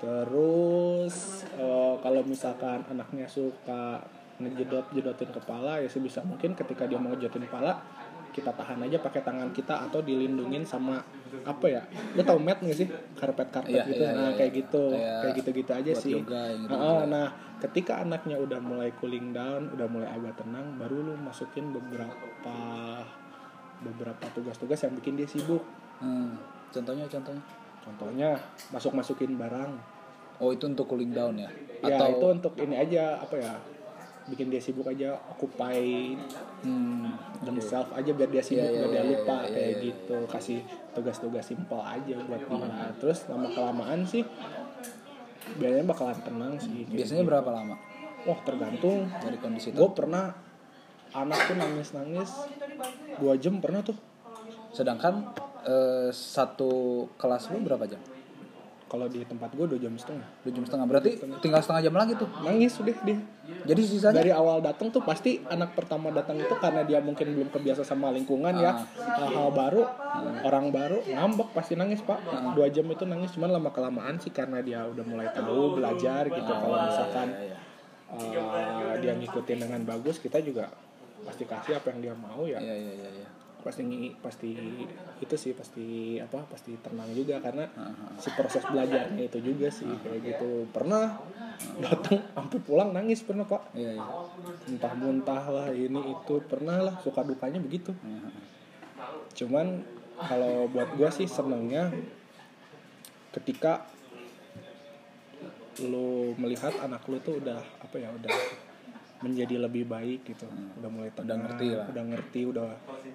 terus 0.00 1.16
eh, 1.56 1.94
kalau 2.00 2.20
misalkan 2.24 2.84
anaknya 2.84 3.24
suka 3.24 4.04
ngejedot 4.36 4.90
jedotin 4.90 5.30
kepala 5.30 5.78
ya 5.78 5.88
sebisa 5.88 6.20
mungkin 6.20 6.52
ketika 6.52 6.84
dia 6.84 6.98
mau 6.98 7.14
ngejedotin 7.14 7.46
kepala 7.46 7.80
kita 8.34 8.50
tahan 8.50 8.82
aja 8.82 8.98
pakai 8.98 9.22
tangan 9.22 9.54
kita 9.54 9.86
atau 9.86 10.02
dilindungin 10.02 10.66
sama 10.66 10.98
apa 11.46 11.66
ya 11.70 11.82
lo 12.12 12.22
tau 12.22 12.36
mat 12.36 12.58
nggak 12.58 12.74
sih 12.74 12.88
karpet 13.14 13.46
karpet 13.48 13.70
Iya, 13.70 13.84
gitu 13.86 14.02
iya, 14.02 14.10
nah 14.10 14.28
iya, 14.28 14.36
kayak 14.36 14.50
iya. 14.50 14.58
gitu 14.58 14.84
Kayak 14.90 15.14
kayak 15.22 15.34
gitu 15.38 15.50
gitu 15.54 15.70
aja 15.70 15.90
buat 15.94 16.02
sih 16.02 16.12
yoga 16.18 16.42
gitu 16.50 16.70
Heeh, 16.74 17.00
nah 17.06 17.26
ketika 17.62 17.92
anaknya 18.02 18.36
udah 18.36 18.58
mulai 18.58 18.90
cooling 18.98 19.30
down 19.30 19.70
udah 19.70 19.86
mulai 19.86 20.08
agak 20.10 20.34
tenang 20.36 20.66
baru 20.76 20.96
lu 21.00 21.14
masukin 21.16 21.70
beberapa 21.70 22.56
beberapa 23.80 24.24
tugas-tugas 24.32 24.78
yang 24.82 24.94
bikin 24.94 25.14
dia 25.14 25.28
sibuk 25.28 25.62
Hmm. 25.94 26.34
Contohnya, 26.74 27.06
contohnya. 27.06 27.38
contohnya 27.78 28.30
masuk 28.74 28.98
masukin 28.98 29.38
barang 29.38 29.78
Oh 30.42 30.50
itu 30.50 30.66
untuk 30.66 30.90
cooling 30.90 31.14
down 31.14 31.38
ya? 31.38 31.46
ya 31.80 31.94
Atau 31.94 32.18
itu 32.18 32.26
untuk 32.34 32.52
ini 32.58 32.74
aja 32.74 33.14
apa 33.22 33.38
ya 33.38 33.54
bikin 34.24 34.48
dia 34.48 34.60
sibuk 34.60 34.88
aja 34.88 35.16
occupy 35.28 36.16
Hmm. 36.64 37.12
themselves 37.44 37.92
aja 37.92 38.10
biar 38.16 38.30
dia 38.32 38.40
sibuk 38.40 38.64
Iya, 38.64 38.72
iya, 38.72 38.78
biar 38.80 38.88
dia 38.88 39.02
iya, 39.04 39.10
lupa 39.12 39.36
iya, 39.44 39.50
kayak 39.52 39.60
iya, 39.60 39.76
iya. 39.76 39.84
gitu 39.84 40.16
kasih 40.24 40.58
tugas-tugas 40.96 41.44
simpel 41.44 41.80
aja 41.80 42.16
buat 42.24 42.40
dia 42.40 42.88
terus 42.96 43.18
lama 43.28 43.48
kelamaan 43.52 44.00
sih 44.08 44.24
biasanya 45.60 45.84
bakalan 45.84 46.18
tenang 46.24 46.54
sih 46.56 46.88
Biasanya 46.88 47.20
gitu. 47.20 47.30
berapa 47.30 47.50
lama 47.52 47.76
wah 48.24 48.38
tergantung 48.48 49.04
dari 49.20 49.36
kondisi 49.36 49.76
gue 49.76 49.90
pernah 49.92 50.32
anak 51.12 51.38
tuh 51.44 51.56
nangis 51.60 51.92
nangis 51.92 52.30
dua 53.20 53.36
jam 53.36 53.60
pernah 53.60 53.84
tuh 53.84 53.96
Sedangkan 54.74 55.22
eh, 55.62 56.10
satu 56.10 57.06
kelas 57.14 57.54
lu 57.54 57.62
berapa 57.62 57.86
jam? 57.86 58.02
Kalau 58.94 59.10
di 59.10 59.26
tempat 59.26 59.50
gue 59.58 59.66
dua 59.66 59.80
jam 59.82 59.90
setengah. 59.98 60.28
Dua 60.46 60.52
jam 60.54 60.62
setengah. 60.62 60.86
Berarti 60.86 61.10
tinggal 61.42 61.58
setengah 61.66 61.82
jam 61.82 61.94
lagi 61.98 62.14
tuh. 62.14 62.30
nangis 62.46 62.78
udah 62.78 62.96
dia 63.02 63.18
Jadi 63.66 63.82
sisanya? 63.82 64.22
Dari 64.22 64.30
awal 64.30 64.62
datang 64.62 64.94
tuh 64.94 65.02
pasti 65.02 65.42
anak 65.50 65.74
pertama 65.74 66.14
datang 66.14 66.38
itu 66.38 66.54
karena 66.62 66.86
dia 66.86 67.02
mungkin 67.02 67.34
belum 67.34 67.50
kebiasa 67.50 67.82
sama 67.82 68.14
lingkungan 68.14 68.54
ya. 68.54 68.86
Hal-hal 68.94 69.50
baru 69.50 69.82
orang 70.46 70.70
baru 70.70 71.02
ngambek 71.02 71.50
pasti 71.50 71.74
nangis 71.74 72.06
pak. 72.06 72.22
Dua 72.54 72.70
jam 72.70 72.86
itu 72.86 73.02
nangis 73.02 73.34
cuman 73.34 73.50
lama 73.58 73.74
kelamaan 73.74 74.22
sih 74.22 74.30
karena 74.30 74.62
dia 74.62 74.86
udah 74.86 75.02
mulai 75.02 75.26
tahu 75.34 75.74
belajar 75.74 76.30
gitu. 76.30 76.52
kalau 76.54 76.78
misalkan 76.86 77.28
Iya, 78.14 78.38
iya. 78.38 78.94
uh, 78.94 78.94
dia 79.02 79.12
ngikutin 79.18 79.58
dengan 79.66 79.80
bagus 79.82 80.22
kita 80.22 80.38
juga 80.38 80.70
pasti 81.26 81.42
kasih 81.42 81.82
apa 81.82 81.90
yang 81.90 81.98
dia 81.98 82.14
mau 82.14 82.46
ya. 82.46 82.62
Iya, 82.62 82.74
iya, 82.78 82.92
iya, 82.94 83.10
iya. 83.10 83.28
Pasti 83.64 84.12
pasti 84.20 84.52
itu 85.24 85.34
sih 85.40 85.56
pasti 85.56 86.20
apa 86.20 86.44
pasti 86.44 86.76
tenang 86.84 87.08
juga 87.16 87.40
karena 87.40 87.64
si 88.20 88.28
proses 88.36 88.60
belajarnya 88.60 89.24
itu 89.24 89.38
juga 89.40 89.72
sih 89.72 89.88
kayak 89.88 90.20
gitu. 90.20 90.68
Pernah 90.68 91.16
datang 91.80 92.20
sampai 92.36 92.58
pulang 92.60 92.92
nangis 92.92 93.24
pernah 93.24 93.48
pak. 93.48 93.72
Iya, 93.72 93.96
iya. 93.96 94.04
entah 94.68 94.92
muntah 94.92 95.44
lah 95.48 95.72
ini 95.72 96.12
itu 96.12 96.34
pernah 96.44 96.84
lah 96.84 96.94
suka 97.00 97.24
dukanya 97.24 97.58
begitu. 97.64 97.96
Cuman 99.32 99.80
kalau 100.20 100.68
buat 100.68 100.92
gua 101.00 101.08
sih 101.08 101.24
senengnya 101.24 101.88
ketika 103.32 103.88
lu 105.82 106.36
melihat 106.38 106.70
anak 106.84 107.02
lu 107.10 107.18
tuh 107.18 107.42
udah 107.42 107.58
apa 107.58 107.96
ya 107.98 108.12
udah 108.14 108.30
menjadi 109.24 109.56
lebih 109.56 109.88
baik 109.88 110.28
gitu. 110.28 110.44
Udah 110.76 110.90
mulai 110.92 111.08
tenang, 111.16 111.40
ngerti 111.40 111.68
lah. 111.72 111.86
udah 111.88 112.04
ngerti 112.12 112.40
udah 112.44 112.68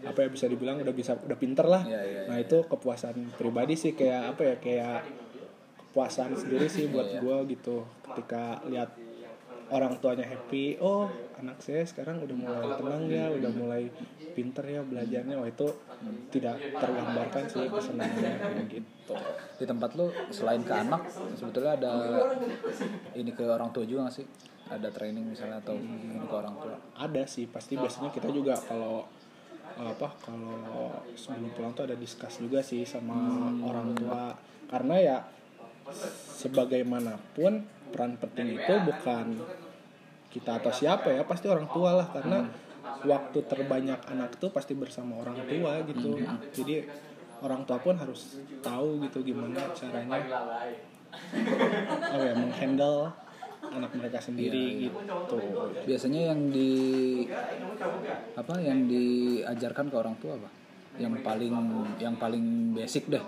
apa 0.10 0.20
ya 0.26 0.30
bisa 0.34 0.46
dibilang 0.50 0.82
udah 0.82 0.96
bisa 0.98 1.14
udah 1.14 1.38
pinter 1.38 1.70
lah. 1.70 1.86
Iya, 1.86 2.02
iya, 2.02 2.22
nah 2.26 2.38
itu 2.42 2.66
kepuasan 2.66 3.38
pribadi 3.38 3.78
sih 3.78 3.94
kayak 3.94 4.34
apa 4.34 4.42
ya 4.42 4.56
kayak 4.58 5.00
kepuasan 5.78 6.34
sendiri 6.34 6.66
sih 6.66 6.90
buat 6.90 7.06
Iya, 7.06 7.14
iya. 7.18 7.22
gua 7.22 7.38
gitu. 7.46 7.86
Ketika 8.10 8.66
lihat 8.66 8.90
orang 9.70 10.02
tuanya 10.02 10.26
happy 10.26 10.82
oh 10.82 11.06
anak 11.38 11.62
saya 11.62 11.86
sekarang 11.86 12.26
udah 12.26 12.34
mulai 12.34 12.66
tenang 12.74 13.04
ya 13.06 13.26
udah 13.30 13.52
mulai 13.54 13.84
pinter 14.34 14.66
ya 14.66 14.82
belajarnya. 14.82 15.38
Wah 15.38 15.46
itu 15.46 15.68
tidak 16.34 16.58
tergambarkan 16.74 17.44
sih 17.46 17.70
kesenangannya 17.70 18.34
kayak 18.42 18.66
gitu. 18.70 19.16
Di 19.62 19.66
tempat 19.70 19.94
lu 19.94 20.10
selain 20.34 20.66
ke 20.66 20.74
anak 20.74 21.06
sebetulnya 21.38 21.78
ada 21.78 21.94
ini 23.14 23.30
ke 23.30 23.46
orang 23.46 23.70
tua 23.70 23.86
juga 23.86 24.10
gak 24.10 24.16
sih? 24.24 24.26
Ada 24.70 24.90
training 24.94 25.34
misalnya 25.34 25.58
atau 25.66 25.74
ini 25.74 26.22
ke 26.22 26.36
orang 26.36 26.56
tua? 26.62 26.78
ada 26.94 27.24
sih 27.26 27.50
pasti 27.50 27.74
biasanya 27.74 28.14
kita 28.14 28.30
juga 28.30 28.54
kalau 28.54 29.02
apa 29.80 30.12
kalau 30.20 30.92
sebelum 31.16 31.56
pulang 31.56 31.72
tuh 31.72 31.88
ada 31.88 31.96
diskus 31.96 32.38
juga 32.38 32.60
sih 32.62 32.86
sama 32.86 33.16
orang 33.66 33.96
tua. 33.98 34.36
Karena 34.70 34.96
ya 35.00 35.18
sebagaimanapun 36.38 37.66
peran 37.90 38.14
penting 38.22 38.62
itu 38.62 38.74
bukan 38.86 39.42
kita 40.30 40.62
atau 40.62 40.70
siapa 40.70 41.10
ya 41.10 41.26
pasti 41.26 41.50
orang 41.50 41.66
tua 41.72 41.98
lah. 41.98 42.08
Karena 42.12 42.46
waktu 43.08 43.40
terbanyak 43.48 44.06
anak 44.12 44.38
tuh 44.38 44.54
pasti 44.54 44.76
bersama 44.78 45.18
orang 45.18 45.40
tua 45.48 45.82
gitu. 45.88 46.20
Jadi 46.54 46.86
orang 47.40 47.64
tua 47.64 47.80
pun 47.80 47.96
harus 47.96 48.44
tahu 48.60 49.02
gitu 49.08 49.24
gimana 49.24 49.72
caranya. 49.74 50.20
Oh 52.14 52.22
ya 52.22 52.38
menghandle 52.38 53.10
anak 53.74 53.92
mereka 53.96 54.20
sendiri 54.22 54.90
gitu 54.90 54.98
Biasanya 55.86 56.34
yang 56.34 56.50
di 56.50 56.72
apa 58.36 58.54
yang 58.62 58.90
diajarkan 58.90 59.90
ke 59.90 59.96
orang 59.96 60.16
tua 60.18 60.38
apa? 60.38 60.50
Yang 60.98 61.22
paling 61.22 61.54
yang 62.02 62.16
paling 62.18 62.76
basic 62.76 63.08
deh. 63.10 63.24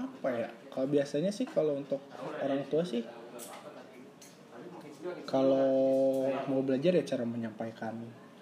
apa 0.00 0.28
ya 0.36 0.48
kalau 0.68 0.86
biasanya 0.88 1.32
sih 1.32 1.48
kalau 1.48 1.80
untuk 1.80 2.00
orang 2.44 2.60
tua 2.68 2.84
sih 2.84 3.00
kalau 5.24 6.28
mau 6.48 6.60
belajar 6.60 6.92
ya 7.00 7.04
cara 7.04 7.24
menyampaikan 7.24 7.96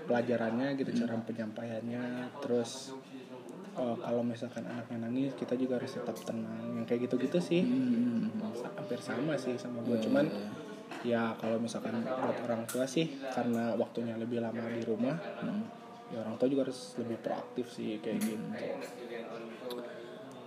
pelajarannya 0.09 0.74
gitu 0.74 0.90
cara 1.04 1.14
penyampaiannya 1.22 2.35
terus 2.42 2.96
eh, 3.79 3.97
kalau 3.99 4.23
misalkan 4.23 4.64
anaknya 4.64 4.99
nangis 5.07 5.33
kita 5.35 5.55
juga 5.55 5.79
harus 5.79 5.95
tetap 5.95 6.17
tenang 6.21 6.75
yang 6.75 6.87
kayak 6.87 7.07
gitu-gitu 7.07 7.38
sih 7.41 7.62
Hmm. 7.62 8.31
hampir 8.77 9.01
sama 9.01 9.35
sih 9.37 9.55
sama 9.57 9.79
gue 9.85 9.99
cuman 10.01 10.27
ya 11.05 11.37
kalau 11.37 11.61
misalkan 11.61 11.95
buat 12.03 12.38
orang 12.43 12.64
tua 12.67 12.85
sih 12.85 13.07
karena 13.31 13.77
waktunya 13.77 14.17
lebih 14.17 14.41
lama 14.41 14.67
di 14.69 14.83
rumah 14.83 15.14
ya 16.09 16.19
orang 16.19 16.35
tua 16.37 16.49
juga 16.49 16.64
harus 16.67 16.97
lebih 16.97 17.21
proaktif 17.21 17.69
sih 17.71 18.01
kayak 18.01 18.19
gitu 18.19 18.37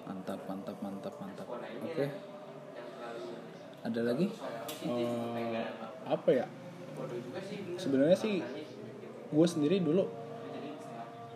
Mantap, 0.02 0.44
mantap, 0.44 0.78
mantap, 0.82 1.14
mantap. 1.18 1.48
Oke. 1.82 2.06
Ada 3.82 4.02
lagi? 4.04 4.28
eh, 4.82 5.62
apa 6.04 6.30
ya 6.34 6.46
sebenarnya 7.78 8.18
sih 8.18 8.42
gue 9.32 9.48
sendiri 9.48 9.78
dulu 9.78 10.04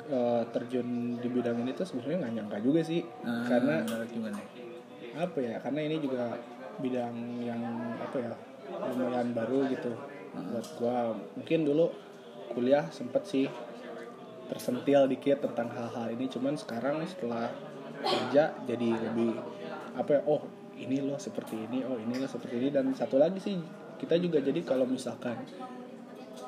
eh, 0.10 0.44
terjun 0.54 1.18
di 1.20 1.28
bidang 1.30 1.58
ini 1.62 1.72
tuh 1.74 1.86
sebenarnya 1.88 2.26
nggak 2.26 2.34
nyangka 2.38 2.58
juga 2.62 2.82
sih. 2.86 3.02
Nah, 3.26 3.46
karena 3.50 3.76
gimana? 4.10 4.40
apa 5.16 5.40
ya 5.40 5.56
karena 5.64 5.80
ini 5.88 5.96
juga 6.04 6.36
bidang 6.84 7.16
yang 7.40 7.64
apa 8.04 8.18
ya 8.20 8.34
lumayan 8.92 9.32
baru 9.32 9.64
gitu. 9.72 9.96
Buat 10.36 10.68
gue 10.76 10.98
mungkin 11.40 11.60
dulu 11.64 11.88
kuliah 12.52 12.92
sempet 12.92 13.24
sih 13.24 13.48
tersentil 14.52 15.08
dikit 15.08 15.40
tentang 15.40 15.72
hal-hal 15.72 16.12
ini. 16.12 16.28
Cuman 16.28 16.60
sekarang 16.60 17.00
setelah 17.08 17.48
kerja 18.04 18.52
jadi 18.68 18.90
lebih 18.92 19.40
apa 19.96 20.20
ya 20.20 20.22
oh 20.28 20.44
ini 20.76 21.00
loh 21.00 21.16
seperti 21.16 21.64
ini 21.72 21.88
oh 21.88 21.96
ini 21.96 22.20
loh 22.20 22.28
seperti 22.28 22.60
ini. 22.60 22.70
Dan 22.76 22.92
satu 22.92 23.16
lagi 23.16 23.40
sih 23.40 23.56
kita 23.96 24.20
juga 24.20 24.44
jadi 24.44 24.60
kalau 24.68 24.84
misalkan 24.84 25.40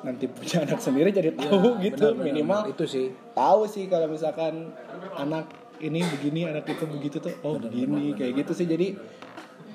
nanti 0.02 0.30
punya 0.30 0.60
anak 0.66 0.78
sendiri 0.78 1.10
jadi 1.10 1.34
tahu 1.34 1.78
gitu 1.82 1.98
Benar, 1.98 2.14
benar, 2.14 2.26
minimal 2.26 2.60
benar. 2.64 2.72
itu 2.74 2.84
sih. 2.86 3.06
tahu 3.34 3.60
sih 3.66 3.84
kalau 3.86 4.06
misalkan 4.06 4.70
anak 5.14 5.46
ini 5.78 6.02
begini 6.02 6.46
anak 6.46 6.66
itu 6.66 6.84
begitu 6.84 7.16
tuh 7.18 7.34
oh 7.42 7.54
begini 7.56 8.14
kayak 8.14 8.42
gitu 8.42 8.52
sih 8.54 8.66
jadi 8.66 8.98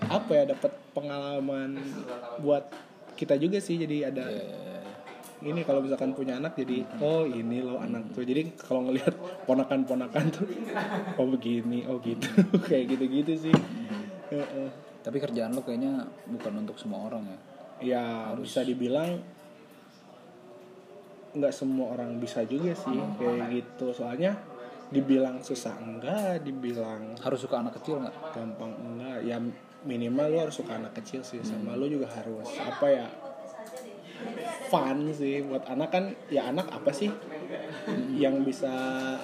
apa 0.03 0.31
ya 0.35 0.43
dapat 0.51 0.71
pengalaman 0.91 1.79
buat 2.39 2.67
kita 3.15 3.39
juga 3.39 3.59
sih 3.59 3.79
jadi 3.79 4.11
ada 4.11 4.25
Ya, 4.25 4.43
ya, 4.43 4.43
ya. 4.43 4.79
ini 5.43 5.63
kalau 5.63 5.79
misalkan 5.79 6.11
punya 6.11 6.39
anak 6.39 6.55
jadi 6.55 6.83
oh 6.99 7.23
ini 7.23 7.59
loh 7.59 7.79
anak 7.79 8.11
tuh 8.11 8.23
jadi 8.23 8.51
kalau 8.57 8.87
ngelihat 8.87 9.15
ponakan-ponakan 9.43 10.25
tuh 10.29 10.47
oh 11.15 11.27
begini 11.27 11.87
oh 11.87 11.99
gitu 11.99 12.27
kayak 12.67 12.95
gitu-gitu 12.95 13.49
sih 13.49 13.55
Heeh. 14.27 14.69
Tapi 15.03 15.19
kerjaan 15.19 15.51
lo 15.51 15.61
kayaknya 15.61 16.07
bukan 16.25 16.63
untuk 16.63 16.79
semua 16.79 17.11
orang 17.11 17.27
ya. 17.27 17.37
ya 17.83 18.03
bisa 18.33 18.63
dibilang 18.63 19.19
nggak 21.33 21.53
semua 21.53 21.97
orang 21.97 22.21
bisa 22.21 22.45
juga 22.45 22.73
sih 22.73 22.93
kayak 23.17 23.49
gitu. 23.51 23.89
Soalnya 23.93 24.37
dibilang 24.93 25.41
susah 25.41 25.73
enggak 25.81 26.45
dibilang 26.45 27.17
Harus 27.17 27.41
suka 27.41 27.57
anak 27.65 27.81
kecil 27.81 27.97
nggak? 27.97 28.13
gampang 28.37 28.73
enggak 28.77 29.25
ya 29.25 29.41
minimal 29.83 30.27
lu 30.29 30.37
harus 30.39 30.55
suka 30.55 30.77
anak 30.77 30.93
kecil 31.01 31.25
sih. 31.25 31.41
Sama 31.41 31.73
lu 31.73 31.89
juga 31.89 32.05
harus 32.13 32.47
apa 32.61 32.85
ya 32.87 33.07
fun 34.69 35.09
sih. 35.11 35.41
Buat 35.43 35.65
anak 35.69 35.89
kan 35.89 36.05
ya 36.29 36.49
anak 36.49 36.69
apa 36.69 36.93
sih 36.93 37.09
yang 38.13 38.45
bisa 38.45 38.71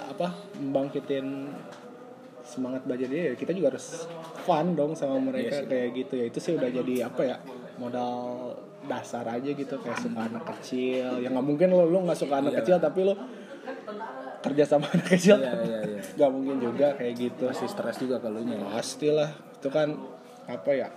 apa 0.09 0.33
membangkitin 0.57 1.53
semangat 2.41 2.81
belajar 2.89 3.05
dia? 3.05 3.23
Ya 3.29 3.33
kita 3.37 3.53
juga 3.53 3.77
harus 3.77 4.09
fun 4.41 4.73
dong 4.73 4.97
sama 4.97 5.21
mereka 5.21 5.61
Iya 5.61 5.63
sih. 5.63 5.69
kayak 5.69 5.89
gitu. 5.93 6.13
Ya 6.17 6.25
itu 6.33 6.39
sih 6.41 6.53
udah 6.57 6.69
jadi 6.73 6.95
apa 7.05 7.21
ya 7.21 7.37
modal 7.77 8.48
dasar 8.89 9.21
aja 9.23 9.45
gitu 9.47 9.75
kayak 9.77 9.97
suka 9.97 10.19
anak 10.23 10.43
kecil 10.49 11.07
ya 11.15 11.29
nggak 11.29 11.45
mungkin 11.45 11.67
lo 11.69 11.85
lu 11.85 12.01
nggak 12.01 12.17
suka 12.17 12.41
anak 12.41 12.51
Iya. 12.51 12.59
kecil 12.59 12.75
tapi 12.79 12.99
lo 13.03 13.13
kerja 14.39 14.63
sama 14.65 14.89
anak 14.89 15.05
kecil 15.07 15.37
Iya, 15.37 15.53
iya, 15.61 15.79
iya. 15.85 16.01
nggak 16.17 16.31
mungkin 16.31 16.55
juga 16.57 16.87
kayak 16.95 17.13
gitu 17.15 17.45
Pasti 17.45 17.67
stres 17.67 17.97
juga 17.97 18.17
kalau 18.17 18.41
nya. 18.41 18.57
pastilah 18.65 19.29
itu 19.29 19.69
kan 19.69 19.93
apa 20.45 20.71
ya 20.71 20.89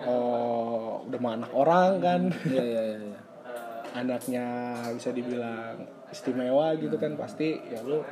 oh 0.00 1.02
udah 1.04 1.18
mah 1.18 1.32
anak 1.34 1.52
orang 1.52 1.90
kan 1.98 2.20
Iya, 2.44 2.62
iya, 2.62 2.82
iya, 2.84 2.98
iya. 3.04 3.18
anaknya 4.00 4.46
bisa 4.92 5.10
dibilang 5.10 5.82
istimewa 6.08 6.76
gitu 6.76 6.94
kan 6.96 7.16
pasti 7.16 7.58
ya 7.64 7.80
lu 7.82 8.04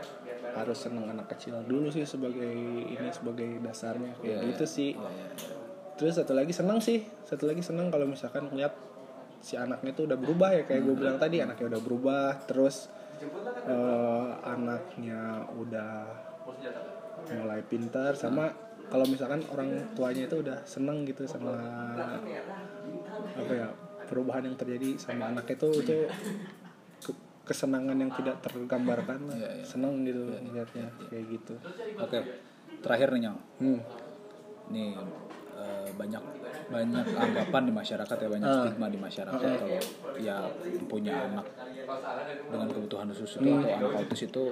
harus 0.51 0.79
seneng 0.79 1.05
anak 1.07 1.29
kecil 1.31 1.61
dulu 1.63 1.89
sih 1.89 2.03
sebagai 2.03 2.49
ini 2.83 3.09
sebagai 3.11 3.61
dasarnya 3.61 4.17
kayak 4.17 4.41
Iya, 4.41 4.49
gitu 4.51 4.65
sih 4.67 4.91
Iya, 4.93 5.05
iya, 5.05 5.27
iya. 5.29 5.65
Terus 5.97 6.15
satu 6.17 6.37
lagi 6.37 6.53
seneng 6.53 6.79
sih 6.79 7.05
satu 7.25 7.49
lagi 7.49 7.65
seneng 7.65 7.89
kalau 7.89 8.05
misalkan 8.05 8.47
ngeliat 8.53 8.73
si 9.41 9.55
anaknya 9.57 9.93
tuh 9.97 10.05
udah 10.11 10.19
berubah 10.19 10.51
ya 10.53 10.63
kayak 10.69 10.83
gue 10.85 10.95
bilang 10.97 11.17
tadi 11.17 11.41
anaknya 11.41 11.77
udah 11.77 11.81
berubah 11.81 12.27
terus 12.45 12.89
eh, 13.65 14.29
anaknya 14.45 15.45
udah 15.57 15.93
mulai 17.33 17.61
pintar 17.65 18.13
sama 18.15 18.53
kalau 18.87 19.07
misalkan 19.09 19.43
orang 19.51 19.83
tuanya 19.99 20.31
itu 20.31 20.37
udah 20.47 20.59
seneng 20.63 21.03
gitu 21.09 21.27
sama 21.27 21.59
apa 23.35 23.53
ya 23.53 23.69
perubahan 24.07 24.47
yang 24.47 24.55
terjadi 24.55 24.95
sama 25.01 25.35
anaknya 25.35 25.59
itu 25.59 25.69
itu 25.83 25.97
ke- 27.03 27.23
kesenangan 27.43 27.99
yang 27.99 28.11
tidak 28.15 28.39
tergambarkan 28.43 29.27
lah. 29.27 29.35
Iya, 29.35 29.51
iya. 29.59 29.65
seneng 29.67 30.07
gitu 30.07 30.23
melihatnya 30.43 30.87
kayak 31.11 31.25
gitu 31.35 31.55
Oke, 31.99 32.19
terakhir 32.83 33.09
nih 33.15 33.21
Nyong. 33.27 33.39
hmm. 33.63 33.81
Nih 34.71 34.95
banyak 35.97 36.23
banyak 36.67 37.05
anggapan 37.09 37.63
di 37.65 37.73
masyarakat 37.73 38.17
ya 38.17 38.29
banyak 38.29 38.47
Ah. 38.47 38.57
stigma 38.63 38.87
di 38.87 38.99
masyarakat 38.99 39.51
kalau 39.57 39.79
ya 40.17 40.37
punya 40.85 41.15
anak 41.27 41.47
dengan 42.47 42.69
kebutuhan 42.69 43.07
khusus 43.09 43.37
Hmm. 43.37 43.43
itu 43.43 43.51
atau 43.57 43.77
anak 43.81 43.93
autis 43.99 44.21
itu 44.23 44.45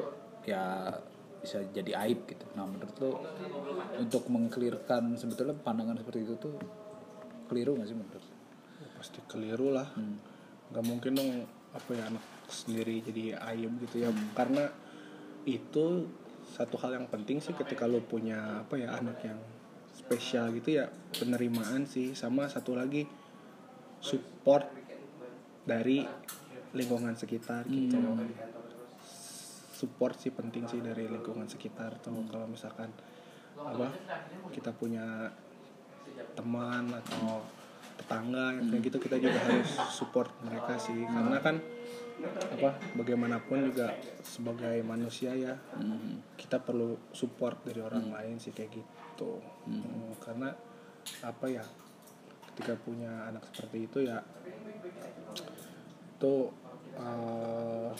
ya 0.44 0.64
bisa 1.38 1.60
jadi 1.70 1.92
aib 2.02 2.24
gitu. 2.24 2.44
Nah 2.54 2.64
menurut 2.64 2.96
lo 2.98 3.10
untuk 3.94 4.24
mengklirkan 4.26 5.12
sebetulnya 5.14 5.52
pandangan 5.54 5.96
seperti 5.96 6.24
itu 6.24 6.34
tuh 6.38 6.56
keliru 7.44 7.76
nggak 7.76 7.86
sih 7.86 7.94
menurut? 7.94 8.18
lo? 8.18 8.32
pasti 8.94 9.20
keliru 9.24 9.68
lah 9.70 9.84
Hmm. 9.92 10.16
nggak 10.72 10.80
mungkin 10.82 11.12
dong 11.12 11.30
apa 11.70 11.90
ya 11.92 12.08
anak 12.08 12.24
sendiri 12.46 13.02
jadi 13.02 13.36
ayam 13.36 13.76
gitu 13.78 14.00
ya 14.00 14.08
karena 14.32 14.64
itu 15.44 16.08
satu 16.46 16.76
hal 16.76 16.94
yang 16.94 17.06
penting 17.06 17.36
sih 17.36 17.52
ketika 17.52 17.84
lo 17.84 18.00
punya 18.00 18.62
apa 18.62 18.74
ya 18.74 18.94
anak 18.94 19.20
yang 19.20 19.36
spesial 20.04 20.52
gitu 20.52 20.76
ya 20.76 20.92
penerimaan 21.16 21.88
sih. 21.88 22.12
Sama 22.12 22.44
satu 22.46 22.76
lagi 22.76 23.08
support 24.04 24.68
dari 25.64 26.04
lingkungan 26.76 27.16
sekitar 27.16 27.64
gitu. 27.72 27.96
Support 29.74 30.20
sih 30.20 30.30
penting 30.30 30.68
sih 30.68 30.84
dari 30.84 31.08
lingkungan 31.08 31.48
sekitar 31.48 31.96
tuh. 32.04 32.12
Kalau 32.28 32.44
misalkan 32.44 32.92
apa 33.56 33.88
kita 34.52 34.76
punya 34.76 35.32
teman 36.36 36.92
atau 36.92 37.40
tetangga 37.94 38.58
yang 38.58 38.66
kayak 38.68 38.82
gitu 38.90 38.98
kita 38.98 39.16
juga 39.22 39.40
harus 39.40 39.70
support 39.88 40.28
mereka 40.44 40.76
sih. 40.76 41.00
Karena 41.08 41.40
kan 41.40 41.56
apa 42.22 42.70
bagaimanapun 42.94 43.74
juga 43.74 43.90
sebagai 44.22 44.80
manusia 44.86 45.34
ya 45.34 45.54
Hmm. 45.74 46.22
kita 46.38 46.62
perlu 46.62 46.94
support 47.10 47.60
dari 47.66 47.82
orang 47.82 48.14
lain 48.14 48.36
sih 48.38 48.54
kayak 48.54 48.70
gitu. 48.70 49.42
Hmm, 49.66 50.14
karena 50.22 50.54
apa 51.20 51.46
ya 51.50 51.64
ketika 52.54 52.78
punya 52.78 53.28
anak 53.28 53.44
seperti 53.50 53.90
itu 53.90 53.98
ya 54.06 54.22
itu 56.14 56.34
eh, 56.94 57.90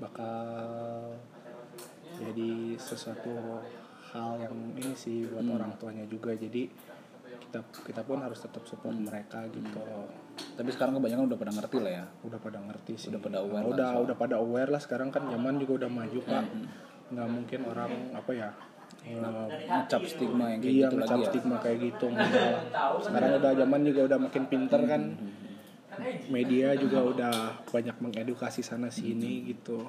bakal 0.00 1.12
jadi 2.16 2.52
sesuatu 2.80 3.60
hal 4.12 4.40
yang 4.40 4.56
ini 4.72 4.96
sih 4.96 5.28
buat 5.28 5.44
orang 5.44 5.76
tuanya 5.76 6.08
juga. 6.08 6.32
Jadi 6.32 6.68
kita 7.56 7.82
kita 7.86 8.00
pun 8.04 8.18
harus 8.20 8.36
tetap 8.36 8.62
support 8.68 8.92
mereka 8.92 9.44
gitu. 9.48 9.80
Tapi 10.56 10.68
sekarang 10.68 11.00
kebanyakan 11.00 11.24
udah 11.32 11.38
pada 11.40 11.52
ngerti 11.56 11.76
lah 11.80 11.92
ya. 12.02 12.04
udah 12.24 12.38
pada 12.40 12.58
ngerti 12.60 12.92
sih. 12.98 13.08
Udah 13.08 13.20
pada 13.22 13.38
aware 13.40 13.64
lah 13.64 13.72
udah 13.72 13.88
soal- 13.88 14.04
udah 14.04 14.16
pada 14.16 14.34
aware 14.36 14.70
lah. 14.72 14.80
Sekarang 14.82 15.08
kan 15.08 15.24
zaman 15.28 15.56
juga 15.56 15.86
udah 15.86 15.90
maju 15.90 16.18
pak. 16.20 16.44
Nggak 17.12 17.28
mungkin 17.30 17.60
orang 17.64 17.92
apa 18.12 18.30
ya 18.34 18.48
eh, 19.06 19.22
Ngecap 19.70 20.02
stigma 20.04 20.50
yang 20.50 20.60
kayak 20.60 20.74
iya 20.74 20.88
gitu 20.90 20.96
lagi 20.98 21.20
ya. 21.22 21.28
stigma 21.30 21.56
kayak 21.62 21.78
gitu 21.78 22.06
sekarang 23.06 23.30
udah 23.38 23.52
zaman 23.54 23.80
juga 23.86 24.00
udah 24.10 24.18
makin 24.18 24.44
pinter 24.50 24.80
kan. 24.84 25.02
Media 26.28 26.76
juga 26.76 27.00
udah 27.00 27.34
banyak 27.64 27.96
mengedukasi 28.02 28.60
sana 28.60 28.92
sini 28.92 29.46
gitu. 29.46 29.86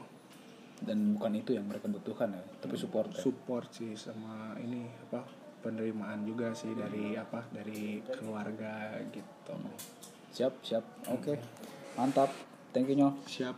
Dan 0.77 1.17
bukan 1.17 1.34
itu 1.34 1.58
yang 1.58 1.65
mereka 1.65 1.89
butuhkan 1.89 2.30
ya, 2.30 2.43
tapi 2.62 2.77
support 2.77 3.10
ya. 3.10 3.17
support 3.17 3.65
sih 3.73 3.97
sama 3.97 4.53
ini 4.62 4.86
apa 5.10 5.25
penerimaan 5.67 6.23
juga 6.23 6.56
sih 6.56 6.71
dari 6.71 7.19
apa 7.19 7.43
dari 7.51 7.99
keluarga 8.08 8.95
gitu 9.12 9.56
Siap, 10.32 10.63
siap. 10.63 10.86
Oke. 11.12 11.36
Mantap. 11.99 12.32
Thank 12.71 12.93
you, 12.93 12.95
Nyo. 12.95 13.10
siap 13.27 13.58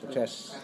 Sukses. 0.00 0.56